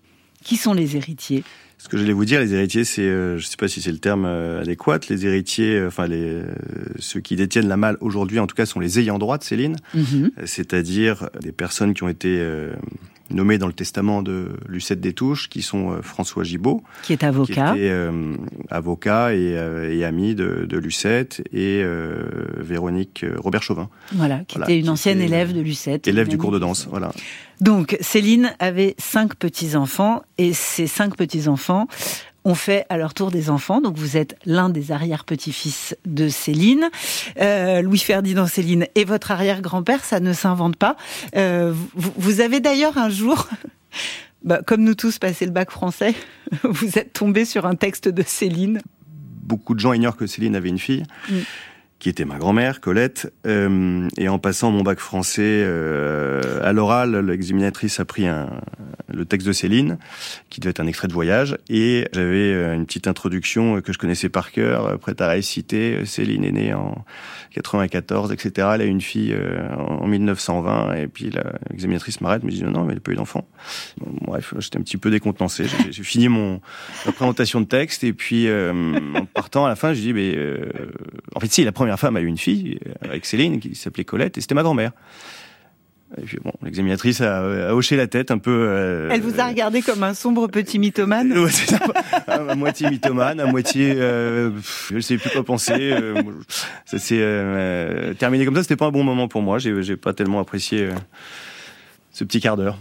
Qui 0.44 0.56
sont 0.56 0.74
les 0.74 0.96
héritiers? 0.96 1.44
Ce 1.80 1.88
que 1.88 1.96
je 1.96 2.02
voulais 2.02 2.14
vous 2.14 2.26
dire, 2.26 2.42
les 2.42 2.54
héritiers, 2.54 2.84
c'est, 2.84 3.04
euh, 3.04 3.38
je 3.38 3.46
ne 3.46 3.50
sais 3.50 3.56
pas 3.56 3.70
si 3.70 3.82
c'est 3.82 3.94
le 3.94 4.00
terme 4.00 4.26
euh, 4.26 4.62
adéquat, 4.62 5.00
les 5.10 5.26
héritiers, 5.26 5.76
euh, 5.76 5.88
enfin 5.88 6.08
les 6.08 6.42
ceux 7.00 7.22
qui 7.22 7.38
détiennent 7.38 7.70
la 7.70 7.78
malle 7.78 7.98
aujourd'hui, 8.02 8.38
en 8.40 8.48
tout 8.48 8.56
cas, 8.56 8.66
sont 8.66 8.82
les 8.82 9.00
ayants 9.00 9.18
droit 9.18 9.38
de 9.38 9.44
Céline, 9.44 9.78
mhm. 9.94 10.30
c'est-à-dire 10.46 11.30
des 11.42 11.54
personnes 11.54 11.94
qui 11.94 12.04
ont 12.04 12.10
été 12.10 12.38
nommés 13.32 13.58
dans 13.58 13.68
le 13.68 13.74
testament 13.74 14.22
de 14.22 14.50
Lucette 14.68 15.00
Détouche, 15.00 15.50
qui 15.50 15.62
sont 15.62 15.92
euh, 15.92 16.02
François 16.02 16.44
Gibault, 16.44 16.84
qui 17.04 17.14
est 17.14 17.24
avocat, 17.24 17.74
qui 17.74 17.80
était, 17.80 17.90
euh, 17.90 18.36
avocat 18.70 19.34
et, 19.34 19.58
euh, 19.58 19.94
et, 19.94 20.04
ami 20.06 20.36
de, 20.36 20.66
de 20.68 20.78
Lucette, 20.78 21.42
et 21.54 21.84
Véronique 22.58 23.26
Robert 23.38 23.64
Chauvin. 23.64 23.90
Voilà, 24.14 24.44
qui 24.48 24.60
était 24.60 24.80
une 24.80 24.90
ancienne 24.90 25.22
élève 25.22 25.54
de 25.54 25.62
Lucette. 25.62 26.08
Élève 26.08 26.28
du 26.28 26.38
cours 26.38 26.52
de 26.52 26.60
danse, 26.60 26.88
voilà. 26.90 27.12
Donc 27.62 27.98
Céline 28.00 28.54
avait 28.60 28.96
cinq 28.98 29.36
petits-enfants, 29.36 30.24
et 30.38 30.54
ces 30.54 30.88
cinq 30.88 31.18
petits-enfants 31.18 31.88
ont 32.46 32.56
fait 32.56 32.86
à 32.90 32.98
leur 32.98 33.14
tour 33.14 33.32
des 33.32 33.50
enfants. 33.50 33.82
Donc 33.82 33.98
vous 33.98 34.18
êtes 34.18 34.38
l'un 34.46 34.70
des 34.70 34.92
arrière-petits-fils 34.92 35.96
de 36.06 36.30
Céline. 36.30 36.90
Euh, 37.40 37.82
Louis-Ferdinand 37.82 38.48
Céline 38.48 38.88
et 38.96 39.04
votre 39.04 39.32
arrière-grand-père, 39.32 40.04
ça 40.04 40.20
ne 40.20 40.34
s'invente 40.34 40.76
pas. 40.76 40.96
Euh, 41.36 41.74
vous, 41.96 42.42
avez 42.42 42.60
d'ailleurs 42.60 42.98
un 42.98 43.10
jour... 43.10 43.48
Bah, 44.42 44.62
comme 44.66 44.86
nous 44.86 44.96
tous, 44.96 45.20
passé 45.20 45.46
le 45.46 45.52
bac 45.52 45.70
français, 45.70 46.16
vous 46.64 46.98
êtes 46.98 47.12
tombé 47.12 47.44
sur 47.44 47.66
un 47.66 47.76
texte 47.76 48.08
de 48.08 48.24
Céline. 48.26 48.80
Beaucoup 49.44 49.76
de 49.76 49.82
gens 49.82 49.92
ignorent 49.92 50.16
que 50.16 50.28
Céline 50.28 50.56
avait 50.56 50.70
une 50.70 50.80
fille. 50.80 51.04
Mm 51.30 51.40
qui 52.00 52.08
était 52.08 52.24
ma 52.24 52.38
grand-mère, 52.38 52.80
Colette. 52.80 53.32
Euh, 53.46 54.08
et 54.18 54.30
en 54.30 54.40
passant 54.40 54.72
mon 54.72 54.84
bac 54.84 55.00
français 55.00 55.42
euh, 55.44 56.62
à 56.64 56.72
l'oral, 56.72 57.18
l'examinatrice 57.20 58.00
a 58.00 58.06
pris 58.06 58.26
un, 58.26 58.50
le 59.10 59.26
texte 59.26 59.46
de 59.46 59.52
Céline, 59.52 59.98
qui 60.50 60.62
devait 60.62 60.72
être 60.72 60.80
un 60.80 60.88
extrait 60.88 61.10
de 61.10 61.14
voyage, 61.14 61.58
et 61.70 62.08
j'avais 62.14 62.54
euh, 62.54 62.74
une 62.74 62.86
petite 62.86 63.08
introduction 63.08 63.82
que 63.82 63.92
je 63.92 63.98
connaissais 63.98 64.30
par 64.30 64.54
cœur, 64.54 64.86
euh, 64.86 64.98
prête 64.98 65.20
à 65.20 65.28
réciter. 65.28 66.06
Céline 66.06 66.46
est 66.46 66.54
née 66.54 66.74
en 66.74 67.04
94, 67.52 68.32
etc. 68.32 68.70
Elle 68.76 68.82
a 68.82 68.86
une 68.86 69.02
fille 69.02 69.36
en 69.78 70.08
1920, 70.08 70.96
et 70.96 71.08
puis 71.08 71.32
l'examinatrice 71.70 72.22
m'arrête, 72.22 72.44
me 72.44 72.52
dit 72.52 72.64
non, 72.64 72.84
mais 72.84 72.94
elle 72.94 72.96
n'a 72.96 73.02
pas 73.02 73.12
eu 73.12 73.16
d'enfant. 73.16 73.46
bref, 73.98 74.54
j'étais 74.60 74.78
un 74.78 74.82
petit 74.82 74.98
peu 74.98 75.12
décontenancé. 75.12 75.66
J'ai 75.90 76.04
fini 76.04 76.30
mon 76.30 76.62
la 77.06 77.12
présentation 77.12 77.60
de 77.60 77.66
texte, 77.66 78.04
et 78.04 78.14
puis 78.14 78.48
en 78.50 79.26
partant 79.26 79.66
à 79.66 79.70
la 79.70 79.76
fin, 79.76 79.94
je 79.94 80.02
dis 80.02 80.14
mais 80.14 80.38
en 81.36 81.40
fait 81.40 81.52
si 81.52 81.64
la 81.64 81.72
première 81.72 81.89
première 81.90 82.00
femme 82.00 82.18
a 82.18 82.22
eu 82.22 82.28
une 82.28 82.38
fille 82.38 82.78
euh, 82.88 83.08
avec 83.08 83.26
Céline 83.26 83.60
qui 83.60 83.74
s'appelait 83.74 84.04
Colette 84.04 84.38
et 84.38 84.42
c'était 84.42 84.54
ma 84.54 84.62
grand-mère. 84.62 84.92
Et 86.20 86.22
puis 86.22 86.38
bon, 86.44 86.52
l'examinatrice 86.64 87.22
a, 87.22 87.74
hoché 87.74 87.96
la 87.96 88.06
tête 88.06 88.30
un 88.30 88.38
peu. 88.38 88.52
Euh, 88.52 89.10
Elle 89.12 89.22
vous 89.22 89.40
a 89.40 89.48
regardé 89.48 89.82
comme 89.82 90.04
un 90.04 90.14
sombre 90.14 90.48
petit 90.48 90.78
mythomane. 90.78 91.48
ça, 91.50 91.80
à, 92.28 92.56
moitié 92.56 92.90
mythomane, 92.90 93.40
à 93.40 93.46
moitié, 93.46 93.94
euh, 93.96 94.52
je 94.90 94.96
ne 94.96 95.02
sais 95.02 95.18
plus 95.18 95.30
quoi 95.32 95.44
penser. 95.44 95.96
Ça 96.86 97.00
s'est 97.00 98.16
terminé 98.18 98.46
comme 98.46 98.56
ça. 98.56 98.64
C'était 98.64 98.76
pas 98.76 98.88
un 98.88 98.92
bon 98.92 99.04
moment 99.04 99.28
pour 99.28 99.42
moi. 99.42 99.58
J'ai 99.60 99.98
pas 99.98 100.14
tellement 100.14 100.40
apprécié 100.40 100.90
ce 102.20 102.26
petit 102.26 102.42
quart 102.42 102.58
d'heure. 102.58 102.78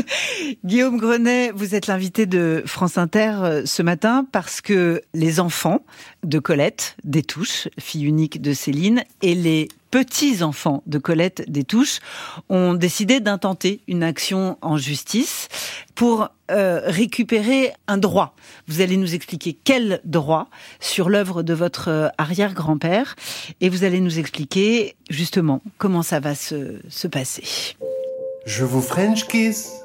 Guillaume 0.64 0.98
Grenet, 0.98 1.50
vous 1.52 1.74
êtes 1.74 1.88
l'invité 1.88 2.26
de 2.26 2.62
France 2.64 2.96
Inter 2.96 3.34
euh, 3.42 3.62
ce 3.66 3.82
matin 3.82 4.24
parce 4.30 4.60
que 4.60 5.02
les 5.14 5.40
enfants 5.40 5.80
de 6.22 6.38
Colette 6.38 6.96
Détouche, 7.02 7.66
fille 7.80 8.04
unique 8.04 8.40
de 8.40 8.52
Céline, 8.52 9.02
et 9.20 9.34
les 9.34 9.66
petits-enfants 9.90 10.84
de 10.86 10.98
Colette 10.98 11.50
Détouche 11.50 11.98
ont 12.50 12.74
décidé 12.74 13.18
d'intenter 13.18 13.80
une 13.88 14.04
action 14.04 14.58
en 14.60 14.76
justice 14.76 15.48
pour 15.96 16.28
euh, 16.52 16.80
récupérer 16.84 17.72
un 17.88 17.98
droit. 17.98 18.36
Vous 18.68 18.80
allez 18.80 18.96
nous 18.96 19.16
expliquer 19.16 19.58
quel 19.64 20.00
droit 20.04 20.50
sur 20.78 21.08
l'œuvre 21.08 21.42
de 21.42 21.52
votre 21.52 21.88
euh, 21.88 22.08
arrière-grand-père 22.16 23.16
et 23.60 23.70
vous 23.70 23.82
allez 23.82 23.98
nous 23.98 24.20
expliquer 24.20 24.94
justement 25.10 25.62
comment 25.78 26.02
ça 26.02 26.20
va 26.20 26.36
se, 26.36 26.78
se 26.88 27.08
passer. 27.08 27.42
Je 28.48 28.64
vous 28.64 28.80
French 28.80 29.26
kiss. 29.26 29.84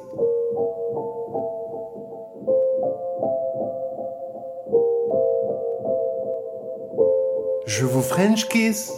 Je 7.65 7.85
vous 7.85 8.01
French 8.01 8.47
kiss. 8.47 8.89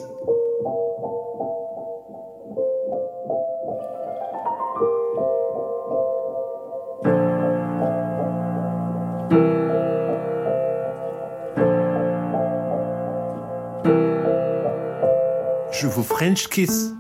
Je 15.72 15.88
vous 15.88 16.03
French 16.03 16.50
kiss 16.50 16.91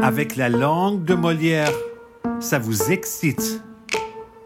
avec 0.00 0.36
la 0.36 0.48
langue 0.48 1.04
de 1.04 1.14
Molière. 1.14 1.72
Ça 2.40 2.58
vous 2.58 2.90
excite. 2.90 3.62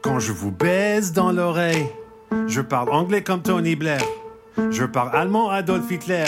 Quand 0.02 0.18
je 0.18 0.32
vous 0.32 0.50
baise 0.50 1.12
dans 1.12 1.32
l'oreille, 1.32 1.86
je 2.46 2.60
parle 2.60 2.90
anglais 2.90 3.22
comme 3.22 3.42
Tony 3.42 3.76
Blair. 3.76 4.02
Je 4.70 4.84
parle 4.84 5.14
allemand 5.14 5.50
Adolf 5.50 5.90
Hitler. 5.90 6.26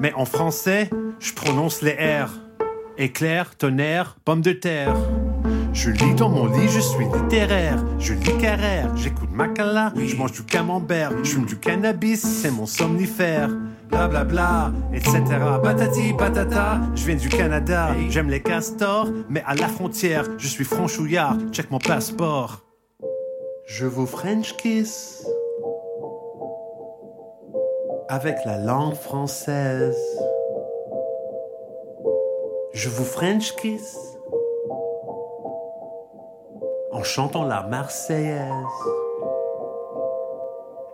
Mais 0.00 0.12
en 0.14 0.24
français, 0.24 0.90
je 1.18 1.32
prononce 1.32 1.82
les 1.82 1.92
R. 1.92 2.30
Éclair, 2.98 3.56
tonnerre, 3.56 4.16
pomme 4.24 4.42
de 4.42 4.52
terre. 4.52 4.94
Je 5.72 5.90
lis 5.90 6.14
dans 6.14 6.28
mon 6.28 6.46
lit, 6.46 6.68
je 6.68 6.80
suis 6.80 7.04
littéraire. 7.04 7.78
Je 7.98 8.14
lis 8.14 8.36
Carrère, 8.38 8.96
j'écoute 8.96 9.30
Macala, 9.32 9.92
je 9.96 10.16
mange 10.16 10.32
du 10.32 10.42
camembert, 10.42 11.12
je 11.22 11.30
fume 11.30 11.46
du 11.46 11.56
cannabis, 11.56 12.20
c'est 12.20 12.50
mon 12.50 12.66
somnifère. 12.66 13.50
Bla 13.88 14.08
bla 14.08 14.24
bla, 14.24 14.72
etc. 14.92 15.22
Patati 15.62 16.12
patata, 16.12 16.80
je 16.94 17.06
viens 17.06 17.16
du 17.16 17.28
Canada, 17.28 17.94
j'aime 18.08 18.30
les 18.30 18.42
castors, 18.42 19.08
mais 19.28 19.42
à 19.46 19.54
la 19.54 19.68
frontière, 19.68 20.24
je 20.38 20.48
suis 20.48 20.64
franchouillard, 20.64 21.36
check 21.52 21.70
mon 21.70 21.78
passeport. 21.78 22.62
Je 23.66 23.86
vous 23.86 24.06
French 24.06 24.56
kiss 24.56 25.24
avec 28.08 28.36
la 28.44 28.58
langue 28.58 28.94
française. 28.94 29.96
Je 32.72 32.88
vous 32.88 33.04
French 33.04 33.54
kiss 33.56 34.09
en 37.00 37.04
chantant 37.04 37.44
la 37.44 37.62
Marseillaise. 37.62 38.50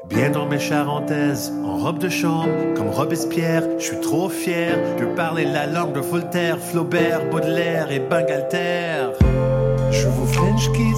Bien 0.09 0.31
dans 0.31 0.47
mes 0.47 0.61
charentaises, 0.61 1.53
en 1.65 1.79
robe 1.79 1.99
de 1.99 2.09
chambre, 2.09 2.75
comme 2.77 2.91
Robespierre, 2.91 3.65
je 3.79 3.87
suis 3.87 4.01
trop 4.01 4.29
fier 4.29 4.79
de 5.01 5.07
parler 5.17 5.45
la 5.45 5.67
langue 5.67 5.95
de 5.95 6.01
Voltaire, 6.01 6.59
Flaubert, 6.61 7.29
Baudelaire 7.29 7.91
et 7.91 7.99
Bangalter. 7.99 9.11
Je 9.91 10.07
vous 10.07 10.27
French 10.27 10.71
kiss. 10.73 10.97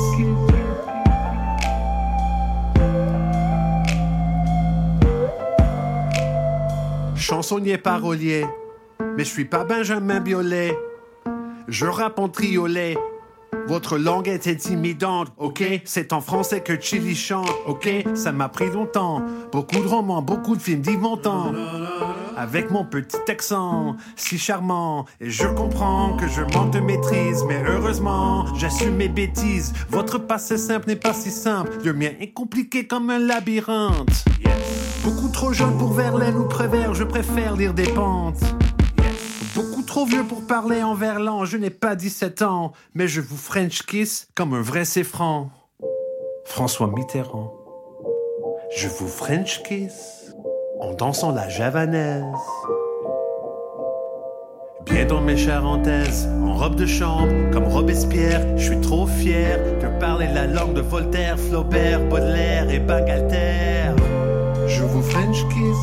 Chansonnier 7.16 7.78
parolier, 7.78 8.44
mais 9.16 9.24
je 9.24 9.30
suis 9.30 9.46
pas 9.46 9.64
Benjamin 9.64 10.20
Biolay. 10.20 10.76
Je 11.66 11.86
rappe 11.86 12.18
en 12.18 12.28
triolet. 12.28 12.96
Votre 13.66 13.98
langue 13.98 14.28
est 14.28 14.46
intimidante, 14.46 15.28
ok? 15.36 15.62
C'est 15.84 16.12
en 16.12 16.20
français 16.20 16.62
que 16.62 16.80
Chili 16.80 17.14
chante, 17.14 17.52
ok? 17.66 17.88
Ça 18.14 18.32
m'a 18.32 18.48
pris 18.48 18.70
longtemps. 18.70 19.22
Beaucoup 19.52 19.82
de 19.82 19.86
romans, 19.86 20.22
beaucoup 20.22 20.56
de 20.56 20.62
films 20.62 20.80
d'Yves 20.80 21.00
Montand. 21.00 21.52
Avec 22.36 22.70
mon 22.70 22.84
petit 22.84 23.18
accent, 23.28 23.96
si 24.16 24.38
charmant. 24.38 25.04
Et 25.20 25.28
je 25.28 25.46
comprends 25.46 26.16
que 26.16 26.28
je 26.28 26.42
manque 26.56 26.70
de 26.70 26.80
maîtrise, 26.80 27.44
mais 27.46 27.62
heureusement, 27.66 28.46
j'assume 28.54 28.96
mes 28.96 29.08
bêtises. 29.08 29.72
Votre 29.90 30.18
passé 30.18 30.56
simple 30.56 30.88
n'est 30.88 30.96
pas 30.96 31.12
si 31.12 31.30
simple. 31.30 31.78
Le 31.84 31.92
mien 31.92 32.10
est 32.20 32.32
compliqué 32.32 32.86
comme 32.86 33.10
un 33.10 33.18
labyrinthe. 33.18 34.24
Beaucoup 35.04 35.28
trop 35.28 35.52
jeune 35.52 35.76
pour 35.78 35.92
Verlaine 35.92 36.36
ou 36.36 36.44
Prévert, 36.44 36.94
je 36.94 37.04
préfère 37.04 37.56
lire 37.56 37.74
des 37.74 37.88
pentes. 37.92 38.40
Trop 39.88 40.04
vieux 40.04 40.24
pour 40.24 40.46
parler 40.46 40.82
en 40.82 40.94
verlan, 40.94 41.46
je 41.46 41.56
n'ai 41.56 41.70
pas 41.70 41.96
17 41.96 42.42
ans, 42.42 42.72
mais 42.92 43.08
je 43.08 43.22
vous 43.22 43.38
French 43.38 43.84
kiss 43.84 44.28
comme 44.34 44.52
un 44.52 44.60
vrai 44.60 44.84
séfran. 44.84 45.48
François 46.44 46.88
Mitterrand. 46.88 47.54
Je 48.76 48.86
vous 48.86 49.08
French 49.08 49.62
kiss 49.62 50.34
en 50.78 50.92
dansant 50.92 51.32
la 51.32 51.48
javanaise. 51.48 52.22
Bien 54.84 55.06
dans 55.06 55.22
mes 55.22 55.38
charentaises, 55.38 56.28
en 56.44 56.52
robe 56.52 56.76
de 56.76 56.84
chambre, 56.84 57.32
comme 57.50 57.64
Robespierre, 57.64 58.58
je 58.58 58.64
suis 58.64 58.80
trop 58.82 59.06
fier 59.06 59.58
de 59.80 59.98
parler 59.98 60.26
la 60.26 60.46
langue 60.46 60.74
de 60.74 60.82
Voltaire, 60.82 61.40
Flaubert, 61.40 62.06
Baudelaire 62.10 62.68
et 62.68 62.78
Bangalter. 62.78 63.94
Je 64.66 64.82
vous 64.82 65.02
French 65.02 65.48
kiss, 65.48 65.78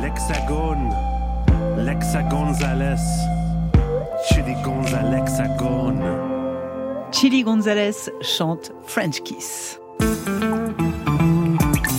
l'hexagone, 0.00 0.92
l'Hexa 1.86 2.22
Gonzalez, 2.24 2.96
Chili 4.28 4.54
Gonzalez 4.64 5.18
hexagone. 5.18 6.02
Chili 7.12 7.44
Gonzalez 7.44 8.10
chante 8.22 8.72
French 8.86 9.22
Kiss. 9.22 9.78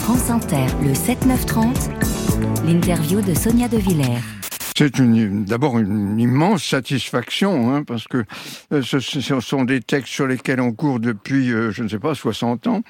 France 0.02 0.30
Inter, 0.30 0.66
le 0.84 0.92
7-9-30, 0.94 1.90
l'interview 2.66 3.22
de 3.22 3.34
Sonia 3.34 3.70
De 3.70 3.78
Villers. 3.78 4.20
C'est 4.78 5.00
une- 5.00 5.46
d'abord 5.46 5.80
une 5.80 6.20
immense 6.20 6.64
satisfaction, 6.66 7.74
hein, 7.74 7.84
parce 7.84 8.10
que 8.10 8.26
euh, 8.74 8.82
ce, 8.84 9.00
ce 9.00 9.40
sont 9.40 9.64
des 9.64 9.80
textes 9.80 10.12
sur 10.14 10.28
lesquels 10.28 10.60
on 10.60 10.74
court 10.74 11.00
depuis, 11.00 11.52
euh, 11.54 11.72
je 11.72 11.82
ne 11.84 11.88
sais 11.88 11.98
pas, 12.00 12.14
60 12.14 12.68
ans, 12.68 12.82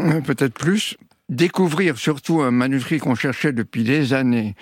euh, 0.00 0.20
peut-être 0.20 0.52
plus. 0.54 0.98
Découvrir 1.30 1.96
surtout 1.96 2.42
un 2.42 2.50
manuscrit 2.50 2.98
qu'on 2.98 3.14
cherchait 3.14 3.52
depuis 3.52 3.84
des 3.84 4.12
années 4.12 4.54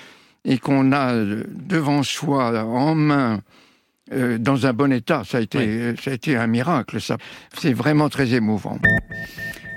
et 0.44 0.58
qu'on 0.58 0.92
a 0.92 1.12
euh, 1.14 1.44
devant 1.48 2.02
soi, 2.02 2.64
en 2.64 2.94
main, 2.94 3.40
euh, 4.12 4.38
dans 4.38 4.66
un 4.66 4.72
bon 4.72 4.92
état, 4.92 5.22
ça 5.24 5.38
a 5.38 5.40
été, 5.40 5.94
ça 6.02 6.10
a 6.10 6.14
été 6.14 6.36
un 6.36 6.46
miracle. 6.46 7.00
Ça, 7.00 7.16
c'est 7.56 7.72
vraiment 7.72 8.08
très 8.08 8.32
émouvant. 8.32 8.78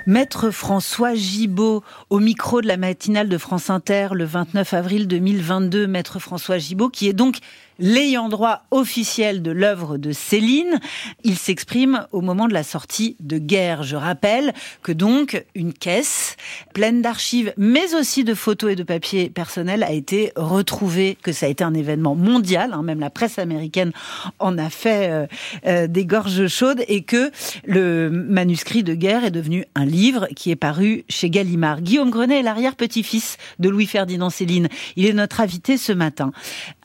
Maître 0.05 0.51
François 0.51 1.15
Gibaud, 1.15 1.82
au 2.10 2.20
micro 2.20 2.62
de 2.62 2.67
la 2.67 2.75
matinale 2.75 3.29
de 3.29 3.38
France 3.38 3.70
Inter 3.70 4.10
le 4.12 4.25
29 4.25 4.74
avril 4.74 5.08
2022. 5.08 5.88
Maître 5.88 6.20
François 6.20 6.58
Gibaud, 6.58 6.89
qui 6.89 7.08
est 7.08 7.13
donc 7.13 7.38
l'ayant 7.80 8.30
droit 8.30 8.63
officiel 8.72 9.42
de 9.42 9.51
l'œuvre 9.51 9.98
de 9.98 10.12
Céline. 10.12 10.80
Il 11.24 11.38
s'exprime 11.38 12.08
au 12.12 12.22
moment 12.22 12.48
de 12.48 12.53
la 12.53 12.63
sortie 12.63 13.15
de 13.20 13.38
Guerre. 13.38 13.84
Je 13.84 13.96
rappelle 13.96 14.53
que 14.82 14.92
donc 14.92 15.44
une 15.56 15.74
caisse 15.74 16.36
pleine 16.74 17.01
d'archives, 17.01 17.53
mais 17.58 17.96
aussi 17.96 18.24
de 18.24 18.34
photos 18.34 18.74
et 18.74 18.75
de 18.75 18.84
papiers 18.84 19.30
personnels 19.30 19.84
a 19.84 19.92
été 19.92 20.32
retrouvée, 20.36 21.18
que 21.22 21.32
ça 21.32 21.46
a 21.46 21.50
été 21.50 21.63
un 21.63 21.74
événement 21.74 22.15
mondial, 22.15 22.72
hein, 22.74 22.84
même 22.84 23.00
la 23.00 23.10
presse 23.10 23.39
américaine 23.39 23.92
en 24.39 24.58
a 24.58 24.70
fait 24.70 25.10
euh, 25.10 25.27
euh, 25.65 25.88
des 25.88 26.06
gorges 26.06 26.48
chaudes, 26.48 26.84
et 26.88 27.03
que 27.03 27.32
le 27.65 28.10
manuscrit 28.10 28.84
de 28.84 28.94
Guerre 28.94 29.25
est 29.25 29.32
devenu 29.32 29.65
un 29.75 29.86
livre 29.86 30.27
qui 30.36 30.51
est 30.51 30.56
paru 30.56 31.03
chez 31.10 31.30
Gallimard. 31.30 31.82
Guillaume 31.82 32.10
Grenet 32.10 32.39
est 32.39 32.44
l'arrière-petit-fils 32.44 33.38
de 33.60 33.70
Louis-Ferdinand 33.70 34.30
Céline. 34.30 34.68
Il 34.96 35.06
est 35.06 35.13
notre 35.13 35.42
invité 35.42 35.77
ce 35.77 35.92
matin. 35.92 36.32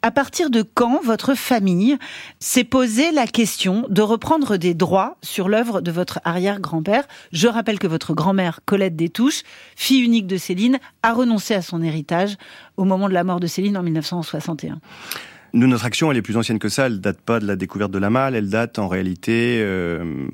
À 0.02 0.10
partir 0.10 0.50
de 0.50 0.62
quand 0.62 1.00
votre 1.02 1.34
famille 1.34 1.96
s'est 2.38 2.64
posé 2.64 3.10
la 3.10 3.26
question 3.26 3.86
de 3.88 4.02
reprendre 4.02 4.56
des 4.56 4.74
droits 4.74 5.16
sur 5.22 5.48
l'œuvre 5.48 5.80
de 5.80 5.90
votre 5.90 6.20
arrière-grand-père? 6.24 7.06
Je 7.32 7.48
rappelle 7.48 7.78
que 7.78 7.86
votre 7.86 8.14
grand-mère, 8.14 8.60
Colette 8.64 8.96
Destouches, 8.96 9.42
fille 9.74 10.02
unique 10.02 10.26
de 10.26 10.36
Céline, 10.36 10.78
a 11.02 11.12
renoncé 11.12 11.54
à 11.54 11.62
son 11.62 11.82
héritage 11.82 12.36
au 12.76 12.84
moment 12.84 13.08
de 13.08 13.14
la 13.14 13.24
mort 13.24 13.40
de 13.40 13.46
Céline 13.46 13.76
en 13.76 13.82
1961. 13.82 14.80
Nous, 15.54 15.66
notre 15.66 15.86
action, 15.86 16.12
elle 16.12 16.18
est 16.18 16.22
plus 16.22 16.36
ancienne 16.36 16.58
que 16.58 16.68
ça. 16.68 16.86
Elle 16.86 17.00
date 17.00 17.20
pas 17.20 17.40
de 17.40 17.46
la 17.46 17.56
découverte 17.56 17.90
de 17.90 17.98
la 17.98 18.10
malle. 18.10 18.34
Elle 18.34 18.50
date 18.50 18.78
en 18.78 18.86
réalité 18.86 19.60
euh, 19.62 20.28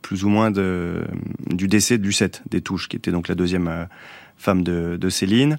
plus 0.00 0.24
ou 0.24 0.28
moins 0.28 0.50
du 0.50 1.68
décès 1.68 1.98
de 1.98 2.04
Lucette 2.04 2.42
des 2.48 2.60
Touches, 2.60 2.88
qui 2.88 2.96
était 2.96 3.10
donc 3.10 3.28
la 3.28 3.34
deuxième 3.34 3.68
euh, 3.68 3.84
femme 4.36 4.62
de, 4.62 4.96
de 4.96 5.08
Céline. 5.08 5.58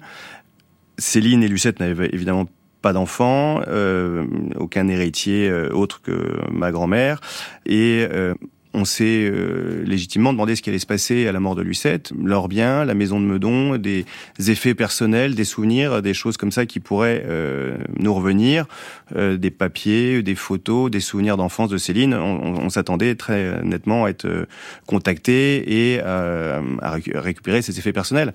Céline 0.98 1.42
et 1.42 1.48
Lucette 1.48 1.78
n'avaient 1.78 2.10
évidemment 2.12 2.46
pas 2.82 2.92
d'enfants, 2.92 3.60
euh, 3.68 4.26
aucun 4.56 4.88
héritier 4.88 5.48
euh, 5.48 5.70
autre 5.70 6.00
que 6.02 6.38
ma 6.50 6.72
grand-mère, 6.72 7.20
et 7.66 8.06
euh, 8.10 8.34
on 8.72 8.84
s'est 8.84 9.28
euh, 9.30 9.82
légitimement 9.84 10.32
demandé 10.32 10.54
ce 10.54 10.62
qui 10.62 10.70
allait 10.70 10.78
se 10.78 10.86
passer 10.86 11.26
à 11.26 11.32
la 11.32 11.40
mort 11.40 11.54
de 11.56 11.62
Lucette, 11.62 12.12
leurs 12.22 12.46
biens, 12.48 12.84
la 12.84 12.94
maison 12.94 13.20
de 13.20 13.24
Meudon, 13.26 13.76
des 13.76 14.04
effets 14.38 14.74
personnels, 14.74 15.34
des 15.34 15.44
souvenirs, 15.44 16.02
des 16.02 16.14
choses 16.14 16.36
comme 16.36 16.52
ça 16.52 16.66
qui 16.66 16.78
pourraient 16.80 17.24
euh, 17.26 17.76
nous 17.98 18.14
revenir, 18.14 18.66
euh, 19.16 19.36
des 19.36 19.50
papiers, 19.50 20.22
des 20.22 20.34
photos, 20.36 20.90
des 20.90 21.00
souvenirs 21.00 21.36
d'enfance 21.36 21.68
de 21.70 21.78
Céline. 21.78 22.14
On, 22.14 22.40
on- 22.42 22.60
on 22.60 22.68
s'attendait 22.70 23.14
très 23.16 23.62
nettement 23.64 24.04
à 24.04 24.10
être 24.10 24.26
euh, 24.26 24.46
contacté 24.86 25.90
et 25.94 26.00
à 26.00 26.60
récu- 26.82 27.16
récupérer 27.16 27.62
ces 27.62 27.78
effets 27.78 27.92
personnels. 27.92 28.32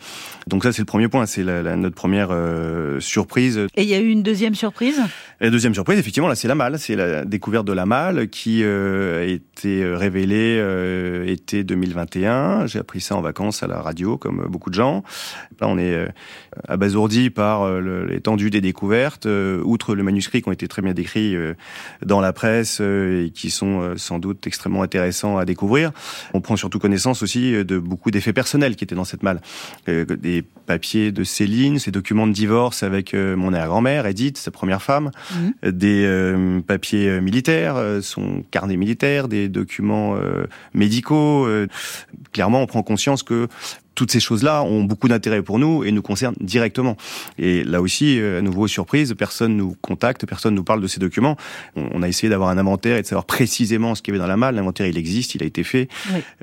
Donc 0.48 0.64
ça, 0.64 0.72
c'est 0.72 0.82
le 0.82 0.86
premier 0.86 1.08
point, 1.08 1.26
c'est 1.26 1.44
la- 1.44 1.62
la- 1.62 1.76
notre 1.76 1.96
première 1.96 2.30
euh, 2.32 3.00
surprise 3.00 3.58
Et 3.76 3.84
il 3.84 3.90
y 3.90 3.94
a 3.94 4.00
eu 4.00 4.10
une 4.10 4.24
deuxième 4.24 4.56
surprise? 4.56 5.00
La 5.40 5.50
deuxième 5.50 5.74
surprise, 5.74 6.00
effectivement, 6.00 6.28
là, 6.30 6.36
c'est 6.36 6.48
la 6.48 6.56
malle. 6.56 6.80
C'est 6.80 6.96
la 6.96 7.26
découverte 7.26 7.66
de 7.68 7.74
la 7.74 7.86
malle 7.86 8.30
qui 8.30 8.62
euh, 8.64 9.22
a 9.22 9.26
été 9.26 9.86
révélée 9.86 10.25
euh, 10.34 11.26
été 11.28 11.64
2021. 11.64 12.68
J'ai 12.68 12.80
appris 12.80 13.02
ça 13.02 13.16
en 13.16 13.22
vacances 13.22 13.64
à 13.64 13.68
la 13.68 13.82
radio, 13.82 14.18
comme 14.18 14.48
beaucoup 14.50 14.70
de 14.70 14.76
gens. 14.76 15.04
Là, 15.62 15.68
on 15.68 15.78
est 15.78 15.94
euh, 15.94 16.08
abasourdi 16.68 17.30
par 17.30 17.64
euh, 17.64 18.06
l'étendue 18.10 18.50
des 18.50 18.62
découvertes, 18.62 19.26
euh, 19.26 19.62
outre 19.64 19.96
le 19.96 20.04
manuscrit 20.04 20.42
qui 20.42 20.50
ont 20.50 20.52
été 20.52 20.68
très 20.68 20.82
bien 20.82 20.94
décrits 20.94 21.36
dans 22.06 22.22
la 22.22 22.34
presse 22.34 22.80
et 22.80 23.32
qui 23.34 23.50
sont 23.50 23.96
sans 23.98 24.20
doute 24.20 24.48
extrêmement 24.48 24.82
intéressants 24.82 25.38
à 25.38 25.46
découvrir. 25.46 25.92
On 26.34 26.42
prend 26.42 26.56
surtout 26.56 26.80
connaissance 26.80 27.24
aussi 27.24 27.52
de 27.52 27.80
beaucoup 27.80 28.12
d'effets 28.12 28.34
personnels 28.34 28.76
qui 28.76 28.84
étaient 28.84 28.96
dans 28.96 29.06
cette 29.06 29.24
malle. 29.24 29.42
Des 29.88 30.44
papiers 30.66 31.12
de 31.12 31.24
Céline, 31.24 31.80
ses 31.80 31.92
documents 31.92 32.28
de 32.28 32.34
divorce 32.34 32.84
avec 32.84 33.14
mon 33.14 33.54
arrière-grand-mère, 33.54 34.06
Edith, 34.06 34.38
sa 34.38 34.52
première 34.52 34.82
femme, 34.82 35.12
Mhm. 35.64 35.72
des 35.72 36.62
papiers 36.68 37.22
militaires, 37.22 37.76
son 38.02 38.44
carnet 38.52 38.78
militaire, 38.78 39.28
des 39.28 39.50
documents 39.50 40.15
médicaux. 40.74 41.46
euh. 41.46 41.68
clairement, 42.32 42.62
on 42.62 42.68
prend 42.68 42.84
conscience 42.84 43.24
que 43.24 43.48
toutes 43.96 44.12
ces 44.12 44.20
choses-là 44.20 44.64
ont 44.64 44.84
beaucoup 44.84 45.08
d'intérêt 45.08 45.42
pour 45.42 45.60
nous 45.60 45.84
et 45.84 45.92
nous 45.92 46.02
concernent 46.02 46.36
directement. 46.40 46.98
Et 47.38 47.64
là 47.64 47.82
aussi, 47.82 48.20
à 48.20 48.42
nouveau 48.42 48.68
surprise, 48.68 49.14
personne 49.18 49.56
nous 49.56 49.76
contacte, 49.82 50.26
personne 50.26 50.54
nous 50.54 50.64
parle 50.64 50.82
de 50.82 50.88
ces 50.88 51.00
documents. 51.00 51.38
On 51.76 52.04
a 52.04 52.08
essayé 52.08 52.30
d'avoir 52.30 52.50
un 52.50 52.58
inventaire 52.58 52.98
et 52.98 53.02
de 53.02 53.08
savoir 53.08 53.26
précisément 53.26 53.96
ce 53.96 54.02
qu'il 54.02 54.14
y 54.14 54.18
avait 54.18 54.24
dans 54.24 54.30
la 54.30 54.38
malle. 54.38 54.56
L'inventaire, 54.56 54.88
il 54.88 54.98
existe, 54.98 55.36
il 55.36 55.44
a 55.44 55.46
été 55.46 55.64
fait 55.64 55.88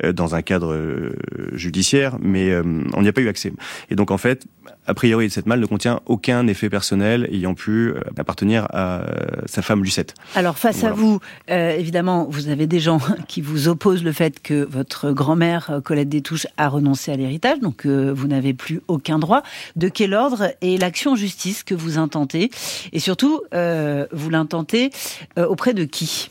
dans 0.03 0.35
un 0.35 0.43
cadre 0.43 1.13
judiciaire, 1.53 2.17
mais 2.21 2.55
on 2.95 3.03
n'y 3.03 3.09
a 3.09 3.13
pas 3.13 3.21
eu 3.21 3.29
accès. 3.29 3.53
Et 3.91 3.95
donc 3.95 4.11
en 4.11 4.19
fait, 4.19 4.47
a 4.87 4.95
priori, 4.95 5.31
cette 5.31 5.47
malle 5.47 5.61
ne 5.61 5.67
contient 5.67 6.01
aucun 6.07 6.47
effet 6.47 6.71
personnel 6.71 7.29
ayant 7.33 7.55
pu 7.55 7.95
appartenir 8.17 8.67
à 8.73 9.03
sa 9.47 9.63
femme 9.63 9.83
Lucette. 9.83 10.15
Alors 10.35 10.59
face 10.59 10.85
à 10.85 10.93
vous, 10.93 11.21
évidemment, 11.49 12.27
vous 12.29 12.49
avez 12.49 12.67
des 12.67 12.81
gens 12.81 13.01
qui 13.29 13.41
vous 13.41 13.69
opposent 13.69 14.05
le 14.05 14.13
fait 14.13 14.41
que 14.41 14.65
votre 14.65 15.13
grand-mère 15.13 15.81
Colette 15.85 16.09
Détouche 16.09 16.47
a 16.57 16.69
renoncé 16.69 17.13
à 17.13 17.17
l'héritage, 17.17 17.42
donc 17.61 17.87
euh, 17.87 18.13
vous 18.15 18.29
n'avez 18.29 18.55
plus 18.55 18.81
aucun 18.89 19.19
droit. 19.19 19.43
De 19.77 19.89
quel 19.89 20.15
ordre 20.15 20.55
est 20.61 20.81
l'action 20.81 21.13
en 21.13 21.17
justice 21.17 21.63
que 21.63 21.75
vous 21.75 21.99
intentez? 21.99 22.51
Et 22.93 23.01
surtout, 23.01 23.43
euh, 23.55 24.07
vous 24.13 24.31
l'intentez 24.31 24.91
euh, 25.39 25.47
auprès 25.47 25.75
de 25.75 25.85
qui? 25.85 26.31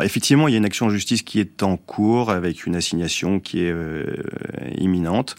Effectivement, 0.00 0.48
il 0.48 0.52
y 0.52 0.54
a 0.54 0.58
une 0.58 0.64
action 0.64 0.86
en 0.86 0.90
justice 0.90 1.22
qui 1.22 1.40
est 1.40 1.62
en 1.62 1.76
cours 1.76 2.30
avec 2.30 2.66
une 2.66 2.76
assignation 2.76 3.40
qui 3.40 3.60
est 3.60 3.74
imminente 4.76 5.36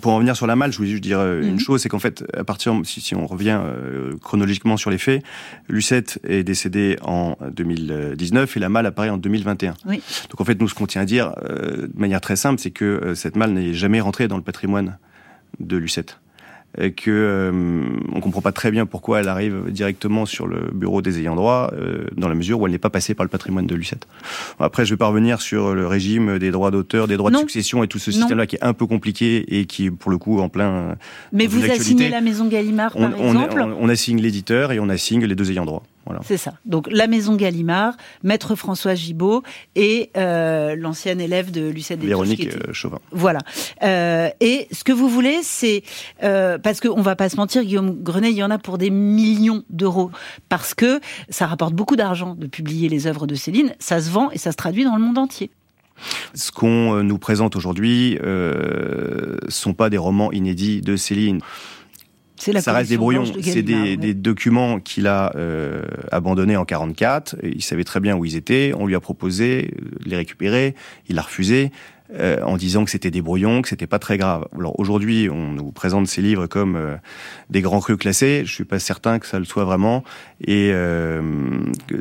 pour 0.00 0.12
en 0.12 0.16
revenir 0.16 0.36
sur 0.36 0.46
la 0.46 0.56
malle, 0.56 0.72
je 0.72 0.76
voulais 0.76 0.90
juste 0.90 1.02
dire 1.02 1.18
euh, 1.18 1.42
une 1.42 1.52
mhm. 1.52 1.58
chose, 1.58 1.82
c'est 1.82 1.88
qu'en 1.88 1.98
fait, 1.98 2.24
à 2.36 2.44
partir, 2.44 2.74
si, 2.84 3.00
si 3.00 3.14
on 3.14 3.26
revient 3.26 3.60
euh, 3.62 4.16
chronologiquement 4.22 4.76
sur 4.76 4.90
les 4.90 4.98
faits, 4.98 5.22
Lucette 5.68 6.18
est 6.24 6.42
décédée 6.42 6.96
en 7.02 7.36
2019 7.50 8.56
et 8.56 8.60
la 8.60 8.68
malle 8.68 8.86
apparaît 8.86 9.10
en 9.10 9.18
2021. 9.18 9.74
Oui. 9.86 10.02
Donc 10.30 10.40
en 10.40 10.44
fait, 10.44 10.60
nous, 10.60 10.68
ce 10.68 10.74
qu'on 10.74 10.86
tient 10.86 11.02
à 11.02 11.06
dire, 11.06 11.34
euh, 11.44 11.88
de 11.88 11.98
manière 11.98 12.20
très 12.20 12.36
simple, 12.36 12.60
c'est 12.60 12.70
que 12.70 13.14
cette 13.14 13.36
malle 13.36 13.52
n'est 13.52 13.74
jamais 13.74 14.00
rentrée 14.00 14.28
dans 14.28 14.36
le 14.36 14.42
patrimoine 14.42 14.98
de 15.60 15.76
Lucette 15.76 16.18
et 16.78 16.92
que 16.92 17.10
euh, 17.10 17.52
on 18.12 18.20
comprend 18.20 18.40
pas 18.40 18.52
très 18.52 18.70
bien 18.70 18.86
pourquoi 18.86 19.20
elle 19.20 19.28
arrive 19.28 19.70
directement 19.70 20.26
sur 20.26 20.46
le 20.46 20.70
bureau 20.72 21.02
des 21.02 21.20
ayants 21.20 21.36
droit, 21.36 21.70
euh, 21.74 22.06
dans 22.16 22.28
la 22.28 22.34
mesure 22.34 22.60
où 22.60 22.66
elle 22.66 22.72
n'est 22.72 22.78
pas 22.78 22.90
passée 22.90 23.14
par 23.14 23.24
le 23.24 23.30
patrimoine 23.30 23.66
de 23.66 23.74
Lucette. 23.74 24.06
Après, 24.58 24.84
je 24.84 24.90
vais 24.90 24.96
pas 24.96 25.06
revenir 25.06 25.40
sur 25.40 25.74
le 25.74 25.86
régime 25.86 26.38
des 26.38 26.50
droits 26.50 26.70
d'auteur, 26.70 27.06
des 27.06 27.16
droits 27.16 27.30
de 27.30 27.36
succession 27.36 27.82
et 27.82 27.88
tout 27.88 27.98
ce 27.98 28.10
système-là 28.10 28.46
qui 28.46 28.56
est 28.56 28.64
un 28.64 28.72
peu 28.72 28.86
compliqué 28.86 29.58
et 29.58 29.66
qui 29.66 29.90
pour 29.90 30.10
le 30.10 30.18
coup 30.18 30.40
en 30.40 30.48
plein. 30.48 30.96
Mais 31.32 31.46
vous 31.46 31.64
assignez 31.64 32.08
la 32.08 32.20
maison 32.20 32.46
Gallimard, 32.46 32.92
par 32.92 33.12
exemple. 33.12 33.60
On, 33.60 33.76
on 33.80 33.88
assigne 33.88 34.20
l'éditeur 34.20 34.72
et 34.72 34.80
on 34.80 34.88
assigne 34.88 35.24
les 35.24 35.34
deux 35.34 35.50
ayants 35.50 35.64
droit. 35.66 35.82
C'est 36.22 36.36
ça. 36.36 36.54
Donc 36.64 36.88
la 36.90 37.06
maison 37.06 37.36
Gallimard, 37.36 37.96
maître 38.22 38.54
François 38.54 38.94
Gibault 38.94 39.42
et 39.74 40.10
euh, 40.16 40.76
l'ancienne 40.76 41.20
élève 41.20 41.50
de 41.50 41.68
Lucette 41.68 42.00
Véronique 42.00 42.46
euh, 42.54 42.72
Chauvin. 42.72 42.98
Voilà. 43.10 43.40
Euh, 43.82 44.28
et 44.40 44.68
ce 44.70 44.84
que 44.84 44.92
vous 44.92 45.08
voulez, 45.08 45.40
c'est 45.42 45.82
euh, 46.22 46.58
parce 46.58 46.80
qu'on 46.80 47.02
va 47.02 47.16
pas 47.16 47.28
se 47.28 47.36
mentir, 47.36 47.64
Guillaume 47.64 48.02
Grenet, 48.02 48.30
il 48.30 48.36
y 48.36 48.42
en 48.42 48.50
a 48.50 48.58
pour 48.58 48.78
des 48.78 48.90
millions 48.90 49.64
d'euros 49.70 50.10
parce 50.48 50.74
que 50.74 51.00
ça 51.28 51.46
rapporte 51.46 51.74
beaucoup 51.74 51.96
d'argent 51.96 52.34
de 52.34 52.46
publier 52.46 52.88
les 52.88 53.06
œuvres 53.06 53.26
de 53.26 53.34
Céline. 53.34 53.74
Ça 53.78 54.00
se 54.00 54.10
vend 54.10 54.30
et 54.30 54.38
ça 54.38 54.52
se 54.52 54.56
traduit 54.56 54.84
dans 54.84 54.96
le 54.96 55.02
monde 55.02 55.18
entier. 55.18 55.50
Ce 56.34 56.50
qu'on 56.50 57.02
nous 57.02 57.18
présente 57.18 57.56
aujourd'hui 57.56 58.18
euh, 58.22 59.36
sont 59.48 59.74
pas 59.74 59.90
des 59.90 59.98
romans 59.98 60.32
inédits 60.32 60.80
de 60.80 60.96
Céline 60.96 61.40
ça 62.52 62.72
reste 62.72 62.90
des 62.90 62.96
brouillons. 62.96 63.24
C'est 63.42 63.62
des, 63.62 63.96
des, 63.96 64.14
documents 64.14 64.80
qu'il 64.80 65.06
a 65.06 65.32
euh, 65.36 65.82
abandonnés 66.10 66.56
en 66.56 66.64
44. 66.64 67.36
Il 67.42 67.62
savait 67.62 67.84
très 67.84 68.00
bien 68.00 68.16
où 68.16 68.24
ils 68.24 68.36
étaient. 68.36 68.72
On 68.76 68.86
lui 68.86 68.94
a 68.94 69.00
proposé 69.00 69.74
de 70.04 70.10
les 70.10 70.16
récupérer. 70.16 70.74
Il 71.08 71.18
a 71.18 71.22
refusé. 71.22 71.70
Euh, 72.20 72.40
en 72.42 72.56
disant 72.56 72.84
que 72.84 72.90
c'était 72.90 73.10
des 73.10 73.22
brouillons, 73.22 73.62
que 73.62 73.68
c'était 73.68 73.88
pas 73.88 73.98
très 73.98 74.18
grave. 74.18 74.46
Alors 74.56 74.78
aujourd'hui, 74.78 75.28
on 75.28 75.52
nous 75.52 75.72
présente 75.72 76.06
ces 76.06 76.22
livres 76.22 76.46
comme 76.46 76.76
euh, 76.76 76.96
des 77.50 77.60
grands 77.60 77.80
crus 77.80 77.96
classés. 77.96 78.42
Je 78.44 78.52
suis 78.52 78.64
pas 78.64 78.78
certain 78.78 79.18
que 79.18 79.26
ça 79.26 79.40
le 79.40 79.44
soit 79.44 79.64
vraiment, 79.64 80.04
et 80.40 80.70
euh, 80.72 81.20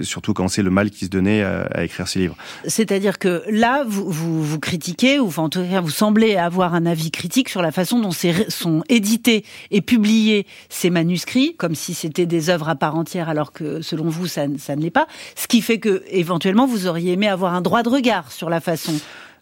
surtout 0.01 0.33
quand 0.33 0.47
c'est 0.49 0.61
le 0.61 0.69
mal 0.69 0.91
qui 0.91 1.05
se 1.05 1.09
donnait 1.09 1.41
à, 1.41 1.83
écrire 1.83 2.07
ces 2.07 2.19
livres. 2.19 2.35
C'est-à-dire 2.67 3.17
que 3.17 3.43
là, 3.49 3.83
vous, 3.87 4.09
vous, 4.09 4.43
vous 4.43 4.59
critiquez, 4.59 5.19
ou 5.19 5.31
en 5.37 5.49
tout 5.49 5.63
cas, 5.63 5.81
vous 5.81 5.89
semblez 5.89 6.35
avoir 6.35 6.75
un 6.75 6.85
avis 6.85 7.09
critique 7.09 7.49
sur 7.49 7.63
la 7.63 7.71
façon 7.71 7.99
dont 7.99 8.11
sont 8.49 8.83
édités 8.89 9.43
et 9.71 9.81
publiés 9.81 10.45
ces 10.69 10.91
manuscrits, 10.91 11.55
comme 11.57 11.73
si 11.73 11.95
c'était 11.95 12.27
des 12.27 12.51
œuvres 12.51 12.69
à 12.69 12.75
part 12.75 12.95
entière, 12.95 13.29
alors 13.29 13.51
que 13.51 13.81
selon 13.81 14.09
vous, 14.09 14.27
ça, 14.27 14.43
ça 14.59 14.75
ne 14.75 14.81
l'est 14.81 14.91
pas. 14.91 15.07
Ce 15.35 15.47
qui 15.47 15.61
fait 15.61 15.79
que 15.79 16.03
éventuellement, 16.09 16.67
vous 16.67 16.85
auriez 16.85 17.13
aimé 17.13 17.27
avoir 17.27 17.55
un 17.55 17.61
droit 17.61 17.81
de 17.81 17.89
regard 17.89 18.31
sur 18.31 18.49
la 18.51 18.61
façon 18.61 18.93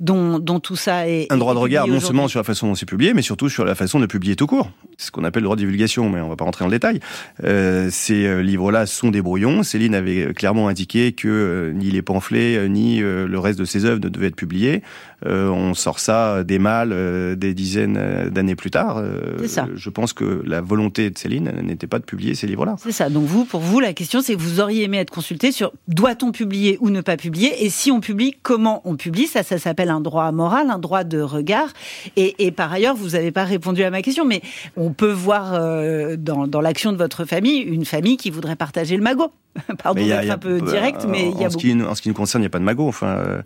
dont, 0.01 0.39
dont 0.39 0.59
tout 0.59 0.75
ça 0.75 1.07
est. 1.07 1.31
Un 1.31 1.37
droit 1.37 1.53
de 1.53 1.59
regard, 1.59 1.87
non 1.87 1.99
seulement 1.99 2.27
sur 2.27 2.39
la 2.39 2.43
façon 2.43 2.67
dont 2.67 2.75
c'est 2.75 2.87
publié, 2.87 3.13
mais 3.13 3.21
surtout 3.21 3.47
sur 3.47 3.63
la 3.63 3.75
façon 3.75 3.99
de 3.99 4.07
publier 4.07 4.35
tout 4.35 4.47
court. 4.47 4.69
C'est 4.97 5.07
ce 5.07 5.11
qu'on 5.11 5.23
appelle 5.23 5.43
le 5.43 5.45
droit 5.45 5.55
de 5.55 5.61
divulgation, 5.61 6.09
mais 6.09 6.19
on 6.19 6.27
va 6.27 6.35
pas 6.35 6.43
rentrer 6.43 6.65
en 6.65 6.69
détail. 6.69 6.99
Euh, 7.43 7.89
ces 7.91 8.25
euh, 8.25 8.41
livres-là 8.41 8.87
sont 8.87 9.11
des 9.11 9.21
brouillons. 9.21 9.63
Céline 9.63 9.95
avait 9.95 10.33
clairement 10.33 10.67
indiqué 10.67 11.11
que 11.11 11.27
euh, 11.27 11.71
ni 11.71 11.91
les 11.91 12.01
pamphlets, 12.01 12.57
euh, 12.57 12.67
ni 12.67 12.99
le 12.99 13.39
reste 13.39 13.59
de 13.59 13.65
ses 13.65 13.85
œuvres 13.85 14.01
ne 14.03 14.09
devaient 14.09 14.27
être 14.27 14.35
publiés. 14.35 14.81
On 15.25 15.73
sort 15.73 15.99
ça 15.99 16.43
des 16.43 16.59
mâles 16.59 17.35
des 17.37 17.53
dizaines 17.53 18.29
d'années 18.29 18.55
plus 18.55 18.71
tard. 18.71 19.03
Ça. 19.47 19.67
Je 19.73 19.89
pense 19.89 20.13
que 20.13 20.41
la 20.45 20.61
volonté 20.61 21.09
de 21.09 21.17
Céline 21.17 21.51
n'était 21.63 21.87
pas 21.87 21.99
de 21.99 22.05
publier 22.05 22.35
ces 22.35 22.47
livres-là. 22.47 22.75
C'est 22.79 22.91
ça. 22.91 23.09
Donc 23.09 23.25
vous, 23.25 23.45
pour 23.45 23.61
vous, 23.61 23.79
la 23.79 23.93
question, 23.93 24.21
c'est 24.21 24.35
que 24.35 24.39
vous 24.39 24.59
auriez 24.59 24.83
aimé 24.83 24.97
être 24.97 25.11
consulté 25.11 25.51
sur 25.51 25.71
doit-on 25.87 26.31
publier 26.31 26.77
ou 26.81 26.89
ne 26.89 27.01
pas 27.01 27.17
publier, 27.17 27.65
et 27.65 27.69
si 27.69 27.91
on 27.91 27.99
publie, 27.99 28.35
comment 28.41 28.81
on 28.85 28.95
publie. 28.95 29.27
Ça, 29.27 29.43
ça 29.43 29.57
s'appelle 29.57 29.89
un 29.89 30.01
droit 30.01 30.31
moral, 30.31 30.69
un 30.69 30.79
droit 30.79 31.03
de 31.03 31.21
regard. 31.21 31.69
Et, 32.15 32.51
par 32.51 32.71
ailleurs, 32.71 32.95
vous 32.95 33.09
n'avez 33.09 33.31
pas 33.31 33.43
répondu 33.43 33.83
à 33.83 33.89
ma 33.89 34.01
question, 34.01 34.25
mais 34.25 34.41
on 34.75 34.91
peut 34.91 35.11
voir 35.11 35.53
euh, 35.53 36.15
dans, 36.17 36.61
l'action 36.61 36.91
de 36.91 36.97
votre 36.97 37.25
famille 37.25 37.59
une 37.59 37.85
famille 37.85 38.17
qui 38.17 38.29
voudrait 38.29 38.55
partager 38.55 38.95
le 38.97 39.03
magot. 39.03 39.31
Pardon 39.83 40.05
d'être 40.05 40.31
un 40.31 40.37
peu 40.37 40.61
direct, 40.61 41.05
mais 41.07 41.29
il 41.29 41.41
y 41.41 41.43
a 41.43 41.47
en, 41.47 41.49
ce 41.49 41.57
qui, 41.57 41.73
en 41.73 41.93
ce 41.93 42.01
qui 42.01 42.07
nous 42.07 42.15
concerne, 42.15 42.41
il 42.41 42.45
n'y 42.45 42.47
a 42.47 42.51
pas 42.51 42.59
de 42.59 42.63
magot. 42.63 42.87
Enfin, 42.87 43.07
euh, 43.07 43.41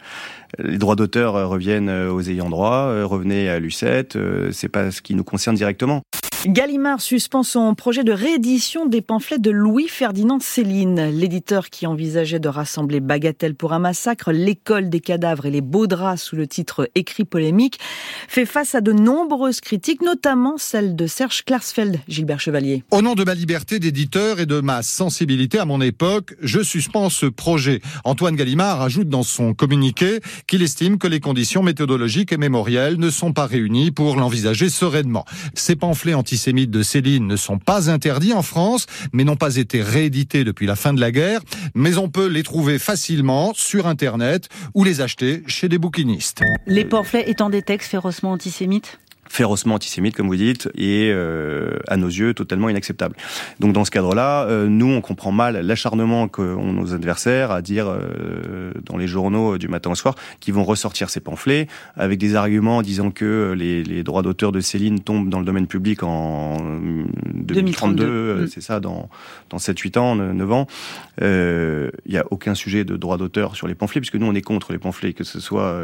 les 0.59 0.77
droits 0.77 0.95
d'auteur 0.95 1.35
euh, 1.35 1.47
reviennent 1.47 1.89
aux 1.89 2.21
ayants 2.21 2.49
droit, 2.49 3.03
revenez 3.03 3.49
à 3.49 3.59
Lucette. 3.59 4.17
c'est 4.51 4.69
pas 4.69 4.91
ce 4.91 5.01
qui 5.01 5.15
nous 5.15 5.23
concerne 5.23 5.55
directement. 5.55 6.03
Gallimard 6.47 7.01
suspend 7.01 7.41
son 7.41 7.73
projet 7.73 8.03
de 8.03 8.11
réédition 8.11 8.85
des 8.85 9.01
pamphlets 9.01 9.39
de 9.39 9.49
Louis-Ferdinand 9.49 10.39
Céline. 10.39 11.09
L'éditeur 11.09 11.71
qui 11.71 11.87
envisageait 11.87 12.39
de 12.39 12.47
rassembler 12.47 12.99
Bagatelle 12.99 13.55
pour 13.55 13.73
un 13.73 13.79
massacre, 13.79 14.31
l'école 14.31 14.91
des 14.91 14.99
cadavres 14.99 15.47
et 15.47 15.49
les 15.49 15.61
beaux 15.61 15.87
draps 15.87 16.21
sous 16.21 16.35
le 16.35 16.45
titre 16.45 16.87
écrit 16.93 17.25
polémique, 17.25 17.79
fait 18.27 18.45
face 18.45 18.75
à 18.75 18.81
de 18.81 18.91
nombreuses 18.91 19.59
critiques, 19.59 20.03
notamment 20.03 20.57
celle 20.59 20.95
de 20.95 21.07
Serge 21.07 21.43
Klarsfeld, 21.45 21.99
Gilbert 22.07 22.39
Chevalier. 22.39 22.83
Au 22.91 23.01
nom 23.01 23.15
de 23.15 23.23
ma 23.23 23.33
liberté 23.33 23.79
d'éditeur 23.79 24.39
et 24.39 24.45
de 24.45 24.59
ma 24.59 24.83
sensibilité 24.83 25.57
à 25.57 25.65
mon 25.65 25.81
époque, 25.81 26.35
je 26.43 26.61
suspends 26.61 27.09
ce 27.09 27.25
projet. 27.25 27.81
Antoine 28.03 28.35
Gallimard 28.35 28.83
ajoute 28.83 29.09
dans 29.09 29.23
son 29.23 29.55
communiqué 29.55 30.19
qu'il 30.47 30.61
estime 30.61 30.97
que 30.99 31.07
les 31.07 31.19
conditions 31.19 31.63
méthodologiques 31.63 32.31
et 32.31 32.37
mémorielles 32.37 32.97
ne 32.97 33.09
sont 33.09 33.33
pas 33.33 33.47
réunies 33.47 33.91
pour 33.91 34.15
l'envisager 34.15 34.69
sereinement. 34.69 35.25
Ces 35.55 35.75
pamphlets 35.75 36.13
anti 36.13 36.35
antisémites 36.35 36.71
de 36.71 36.83
Céline 36.83 37.27
ne 37.27 37.37
sont 37.37 37.59
pas 37.59 37.89
interdits 37.89 38.33
en 38.33 38.41
France, 38.41 38.87
mais 39.13 39.23
n'ont 39.23 39.37
pas 39.37 39.55
été 39.55 39.81
réédités 39.81 40.43
depuis 40.43 40.65
la 40.65 40.75
fin 40.75 40.93
de 40.93 40.99
la 40.99 41.11
guerre. 41.11 41.39
Mais 41.75 41.97
on 41.97 42.09
peut 42.09 42.27
les 42.27 42.43
trouver 42.43 42.77
facilement 42.77 43.53
sur 43.55 43.87
Internet 43.87 44.49
ou 44.73 44.83
les 44.83 44.99
acheter 44.99 45.41
chez 45.47 45.69
des 45.69 45.77
bouquinistes. 45.77 46.41
Les 46.67 46.83
pamphlets 46.83 47.29
étant 47.29 47.49
des 47.49 47.61
textes 47.61 47.89
férocement 47.89 48.33
antisémites 48.33 48.99
férocement 49.27 49.75
antisémite, 49.75 50.15
comme 50.15 50.27
vous 50.27 50.35
dites, 50.35 50.69
et 50.75 51.09
euh, 51.11 51.77
à 51.87 51.97
nos 51.97 52.07
yeux 52.07 52.33
totalement 52.33 52.69
inacceptable. 52.69 53.15
Donc 53.59 53.73
dans 53.73 53.85
ce 53.85 53.91
cadre-là, 53.91 54.45
euh, 54.45 54.67
nous 54.67 54.87
on 54.87 55.01
comprend 55.01 55.31
mal 55.31 55.59
l'acharnement 55.65 56.27
qu'ont 56.27 56.73
nos 56.73 56.93
adversaires 56.93 57.51
à 57.51 57.61
dire 57.61 57.87
euh, 57.87 58.71
dans 58.83 58.97
les 58.97 59.07
journaux 59.07 59.57
du 59.57 59.67
matin 59.67 59.91
au 59.91 59.95
soir 59.95 60.15
qu'ils 60.39 60.53
vont 60.53 60.63
ressortir 60.63 61.09
ces 61.09 61.19
pamphlets 61.19 61.67
avec 61.95 62.19
des 62.19 62.35
arguments 62.35 62.81
disant 62.81 63.11
que 63.11 63.53
les, 63.57 63.83
les 63.83 64.03
droits 64.03 64.21
d'auteur 64.21 64.51
de 64.51 64.59
Céline 64.59 64.99
tombent 64.99 65.29
dans 65.29 65.39
le 65.39 65.45
domaine 65.45 65.67
public 65.67 66.03
en 66.03 66.57
2032, 67.33 68.47
c'est 68.47 68.61
ça, 68.61 68.79
dans 68.79 69.09
dans 69.49 69.57
7-8 69.57 69.99
ans, 69.99 70.15
9 70.15 70.51
ans. 70.51 70.67
Il 71.21 71.91
n'y 72.07 72.17
a 72.17 72.25
aucun 72.31 72.55
sujet 72.55 72.83
de 72.83 72.95
droit 72.95 73.17
d'auteur 73.17 73.55
sur 73.55 73.67
les 73.67 73.75
pamphlets 73.75 74.01
puisque 74.01 74.15
nous 74.15 74.27
on 74.27 74.33
est 74.33 74.41
contre 74.41 74.71
les 74.71 74.79
pamphlets, 74.79 75.13
que 75.13 75.23
ce 75.23 75.39
soit 75.39 75.77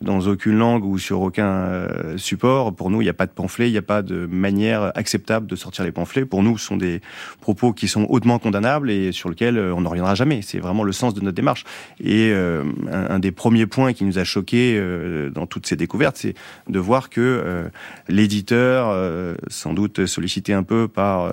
dans 0.00 0.20
aucune 0.20 0.56
langue 0.56 0.84
ou 0.84 0.98
sur 0.98 1.20
aucun 1.20 1.86
support 2.16 2.61
pour 2.70 2.90
nous, 2.90 3.00
il 3.00 3.04
n'y 3.04 3.10
a 3.10 3.14
pas 3.14 3.26
de 3.26 3.32
pamphlet, 3.32 3.68
il 3.68 3.72
n'y 3.72 3.78
a 3.78 3.82
pas 3.82 4.02
de 4.02 4.26
manière 4.26 4.92
acceptable 4.94 5.46
de 5.46 5.56
sortir 5.56 5.84
les 5.84 5.90
pamphlets. 5.90 6.24
Pour 6.24 6.42
nous, 6.42 6.58
ce 6.58 6.66
sont 6.66 6.76
des 6.76 7.00
propos 7.40 7.72
qui 7.72 7.88
sont 7.88 8.06
hautement 8.08 8.38
condamnables 8.38 8.90
et 8.90 9.10
sur 9.10 9.28
lesquels 9.28 9.58
euh, 9.58 9.74
on 9.74 9.80
n'en 9.80 9.90
reviendra 9.90 10.14
jamais. 10.14 10.40
C'est 10.42 10.58
vraiment 10.58 10.84
le 10.84 10.92
sens 10.92 11.14
de 11.14 11.20
notre 11.20 11.34
démarche. 11.34 11.64
Et 11.98 12.30
euh, 12.30 12.64
un, 12.90 13.18
des 13.18 13.32
premiers 13.32 13.66
points 13.66 13.92
qui 13.92 14.04
nous 14.04 14.18
a 14.18 14.24
choqués 14.24 14.76
euh, 14.78 15.30
dans 15.30 15.46
toutes 15.46 15.66
ces 15.66 15.76
découvertes, 15.76 16.16
c'est 16.16 16.34
de 16.68 16.78
voir 16.78 17.10
que 17.10 17.70
l'éditeur, 18.08 19.36
sans 19.48 19.72
doute 19.72 20.06
sollicité 20.06 20.52
un 20.52 20.62
peu 20.62 20.88
par 20.88 21.32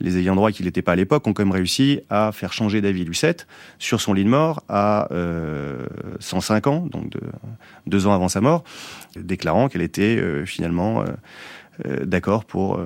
les 0.00 0.18
ayants 0.18 0.34
droit 0.34 0.50
qu'il 0.50 0.66
n'était 0.66 0.82
pas 0.82 0.92
à 0.92 0.96
l'époque, 0.96 1.26
ont 1.26 1.32
quand 1.32 1.44
même 1.44 1.52
réussi 1.52 2.00
à 2.10 2.32
faire 2.32 2.52
changer 2.52 2.80
d'avis 2.80 3.04
Lucette 3.04 3.46
sur 3.78 4.00
son 4.00 4.12
lit 4.12 4.24
de 4.24 4.28
mort 4.28 4.62
à 4.68 5.08
105 6.20 6.66
ans, 6.66 6.86
donc 6.86 7.12
deux 7.86 8.06
ans 8.06 8.12
avant 8.12 8.28
sa 8.28 8.40
mort, 8.40 8.64
déclarant 9.16 9.68
qu'elle 9.68 9.82
était 9.82 10.44
finalement 10.46 11.04
d'accord 11.84 12.44
pour 12.44 12.80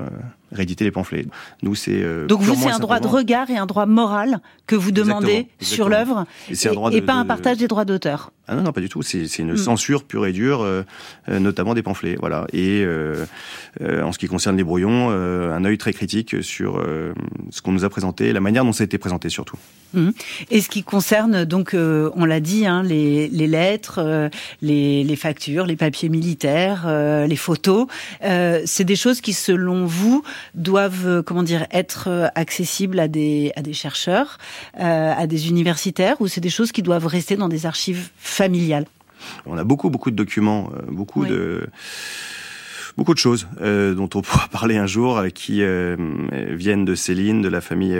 rééditer 0.52 0.84
les 0.84 0.90
pamphlets. 0.90 1.26
Nous, 1.62 1.74
c'est 1.74 2.02
donc 2.26 2.42
vous 2.42 2.54
c'est 2.54 2.70
un 2.70 2.78
droit 2.78 3.00
de 3.00 3.06
regard 3.06 3.50
et 3.50 3.56
un 3.56 3.66
droit 3.66 3.86
moral 3.86 4.40
que 4.66 4.76
vous 4.76 4.90
demandez 4.90 5.48
sur 5.60 5.88
l'œuvre 5.88 6.26
et, 6.48 6.96
et, 6.96 7.02
pas 7.02 7.14
un 7.14 7.24
partage 7.24 7.58
des 7.58 7.68
droits 7.68 7.84
d'auteur. 7.84 8.32
Ah 8.50 8.56
non, 8.56 8.62
non, 8.62 8.72
pas 8.72 8.80
du 8.80 8.88
tout. 8.88 9.02
C'est 9.02 9.38
une 9.38 9.52
mm. 9.52 9.56
censure 9.56 10.02
pure 10.02 10.26
et 10.26 10.32
dure, 10.32 10.62
euh, 10.62 10.82
euh, 11.28 11.38
notamment 11.38 11.72
des 11.72 11.84
pamphlets. 11.84 12.16
Voilà. 12.18 12.48
Et 12.52 12.82
euh, 12.84 13.24
en 13.80 14.10
ce 14.10 14.18
qui 14.18 14.26
concerne 14.26 14.56
les 14.56 14.64
brouillons, 14.64 15.10
un 15.10 15.64
œil 15.64 15.78
très 15.78 15.92
critique 15.92 16.42
sur 16.42 16.84
ce 17.50 17.62
qu'on 17.62 17.70
nous 17.72 17.84
a 17.84 17.88
présenté, 17.88 18.32
la 18.32 18.40
manière 18.40 18.64
dont 18.64 18.72
ça 18.72 18.82
a 18.82 18.86
été 18.86 18.98
présenté 18.98 19.28
surtout. 19.28 19.56
Mm. 19.94 20.10
Et 20.50 20.60
ce 20.60 20.68
qui 20.68 20.82
concerne, 20.82 21.44
donc, 21.44 21.74
on 21.74 22.24
l'a 22.24 22.40
dit, 22.40 22.66
hein, 22.66 22.82
les, 22.82 23.28
les, 23.28 23.46
lettres, 23.46 24.30
les, 24.60 25.04
les, 25.04 25.16
factures, 25.16 25.66
les 25.66 25.76
papiers 25.76 26.08
militaires, 26.08 26.88
les 27.26 27.36
photos, 27.36 27.86
c'est 28.20 28.84
des 28.84 28.96
choses 28.96 29.20
qui, 29.20 29.32
selon 29.32 29.86
vous, 29.86 30.24
doivent, 30.54 31.22
comment 31.22 31.42
dire, 31.42 31.66
être 31.70 32.30
accessibles 32.34 32.98
à 32.98 33.08
des, 33.08 33.52
à 33.56 33.62
des 33.62 33.72
chercheurs, 33.72 34.38
à 34.74 35.26
des 35.26 35.48
universitaires, 35.48 36.20
ou 36.20 36.28
c'est 36.28 36.40
des 36.40 36.50
choses 36.50 36.72
qui 36.72 36.82
doivent 36.82 37.06
rester 37.06 37.36
dans 37.36 37.48
des 37.48 37.66
archives 37.66 38.10
familiale. 38.16 38.86
On 39.46 39.56
a 39.56 39.64
beaucoup, 39.64 39.90
beaucoup 39.90 40.10
de 40.10 40.16
documents, 40.16 40.70
euh, 40.74 40.82
beaucoup 40.90 41.24
de 41.24 41.68
beaucoup 43.00 43.14
de 43.14 43.18
choses 43.18 43.48
euh, 43.62 43.94
dont 43.94 44.10
on 44.14 44.20
pourra 44.20 44.46
parler 44.48 44.76
un 44.76 44.86
jour, 44.86 45.16
euh, 45.16 45.30
qui 45.30 45.62
viennent 46.30 46.84
de 46.84 46.94
Céline, 46.94 47.40
de 47.40 47.48
la 47.48 47.62
famille 47.62 47.98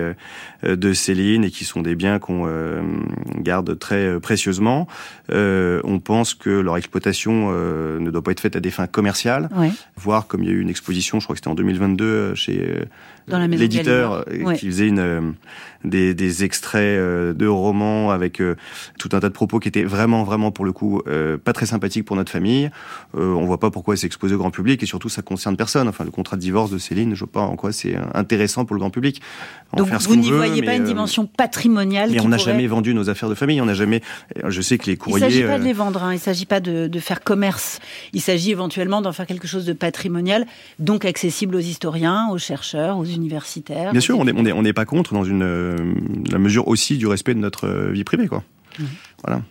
de 0.63 0.93
Céline, 0.93 1.43
et 1.43 1.51
qui 1.51 1.65
sont 1.65 1.81
des 1.81 1.95
biens 1.95 2.19
qu'on 2.19 2.47
garde 3.37 3.79
très 3.79 4.21
précieusement. 4.21 4.87
on 5.31 6.01
pense 6.05 6.35
que 6.35 6.51
leur 6.51 6.77
exploitation 6.77 7.51
ne 7.53 8.11
doit 8.11 8.23
pas 8.23 8.33
être 8.33 8.41
faite 8.41 8.57
à 8.57 8.61
des 8.61 8.71
fins 8.71 8.87
commerciales, 8.87 9.49
voire 9.97 10.27
comme 10.27 10.43
il 10.43 10.49
y 10.51 10.53
a 10.53 10.55
eu 10.55 10.61
une 10.61 10.69
exposition, 10.69 11.19
je 11.19 11.25
crois 11.25 11.35
que 11.35 11.39
c'était 11.39 11.49
en 11.49 11.55
2022 11.55 12.35
chez 12.35 12.85
l'éditeur 13.39 14.25
qui 14.57 14.67
faisait 14.67 14.89
une 14.89 15.35
des, 15.85 16.15
des 16.15 16.45
extraits 16.45 16.81
euh, 16.81 17.33
de 17.33 17.47
romans 17.47 18.11
avec 18.11 18.41
euh, 18.41 18.57
tout 18.99 19.11
un 19.13 19.21
tas 19.21 19.29
de 19.29 19.35
propos 19.35 19.59
qui 19.59 19.69
étaient 19.69 19.85
vraiment, 19.85 20.25
vraiment 20.25 20.51
pour 20.51 20.65
le 20.65 20.73
coup 20.73 21.01
euh, 21.07 21.39
pas 21.39 21.53
très 21.53 21.67
sympathiques 21.67 22.05
pour 22.05 22.17
notre 22.17 22.31
famille. 22.31 22.71
on 23.15 23.45
voit 23.45 23.59
pas 23.59 23.71
pourquoi 23.71 23.97
c'est 23.97 24.07
exposé 24.07 24.35
au 24.35 24.39
grand 24.39 24.51
public 24.51 24.83
et 24.83 24.87
surtout 24.87 25.09
ça 25.09 25.23
concerne 25.23 25.57
personne. 25.57 25.89
Enfin, 25.89 26.05
le 26.05 26.11
contrat 26.11 26.37
de 26.37 26.43
divorce 26.43 26.71
de 26.71 26.79
Céline, 26.79 27.15
je 27.15 27.21
vois 27.21 27.33
pas 27.33 27.41
en 27.41 27.57
quoi 27.57 27.73
c'est 27.73 27.97
intéressant 28.15 28.65
pour 28.65 28.75
le 28.75 28.81
grand 28.81 28.91
public. 28.91 29.21
Donc 29.77 29.89
vous 29.89 30.17
n'y 30.17 30.31
voyez 30.31 30.63
pas 30.63 30.75
une 30.75 30.85
dimension 30.85 31.27
patrimoniale. 31.27 32.11
Mais 32.11 32.21
on 32.21 32.29
n'a 32.29 32.39
jamais 32.39 32.67
vendu 32.67 32.95
nos 32.95 33.09
affaires 33.09 33.29
de 33.29 33.35
famille. 33.35 33.61
On 33.61 33.67
n'a 33.67 33.75
jamais. 33.75 34.03
Je 34.47 34.61
sais 34.61 34.79
que 34.79 34.87
les 34.87 34.97
courriers. 34.97 35.27
Il 35.27 35.33
s'agit 35.33 35.45
pas 35.45 35.59
de 35.59 35.65
les 35.65 35.73
vendre. 35.73 36.03
Hein. 36.03 36.13
Il 36.13 36.19
s'agit 36.19 36.47
pas 36.47 36.61
de, 36.61 36.89
de 36.89 36.99
faire 36.99 37.23
commerce. 37.23 37.79
Il 38.13 38.21
s'agit 38.21 38.51
éventuellement 38.51 39.01
d'en 39.01 39.13
faire 39.13 39.27
quelque 39.27 39.47
chose 39.47 39.65
de 39.65 39.73
patrimonial, 39.73 40.47
donc 40.79 41.05
accessible 41.05 41.55
aux 41.55 41.61
historiens, 41.61 42.29
aux 42.31 42.39
chercheurs, 42.39 42.99
aux 42.99 43.05
universitaires. 43.05 43.20
Bien 43.93 44.01
sûr, 44.01 44.19
on 44.19 44.25
n'est 44.25 44.33
on 44.35 44.45
est, 44.45 44.53
on 44.53 44.65
est 44.65 44.73
pas 44.73 44.85
contre 44.85 45.15
dans 45.15 45.25
une 45.25 45.95
la 46.31 46.39
mesure 46.39 46.69
aussi 46.69 46.99
du 46.99 47.07
respect 47.07 47.35
de 47.35 47.41
notre 47.41 47.67
euh, 47.67 47.91
vie 47.91 48.05
privée, 48.05 48.29
quoi. 48.29 48.43
Mmh. 48.79 48.85
Voilà. 49.25 49.43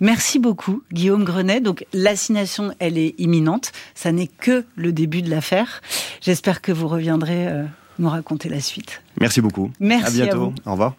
Merci 0.00 0.38
beaucoup, 0.38 0.82
Guillaume 0.92 1.24
Grenet. 1.24 1.60
Donc, 1.60 1.86
l'assignation, 1.92 2.72
elle 2.78 2.98
est 2.98 3.14
imminente. 3.18 3.72
Ça 3.94 4.12
n'est 4.12 4.26
que 4.26 4.64
le 4.74 4.92
début 4.92 5.22
de 5.22 5.30
l'affaire. 5.30 5.80
J'espère 6.20 6.60
que 6.60 6.72
vous 6.72 6.88
reviendrez 6.88 7.48
euh, 7.48 7.64
nous 7.98 8.08
raconter 8.08 8.48
la 8.48 8.60
suite. 8.60 9.02
Merci 9.20 9.40
beaucoup. 9.40 9.70
Merci. 9.80 10.20
À 10.20 10.24
bientôt. 10.24 10.52
Au 10.66 10.72
revoir. 10.72 10.96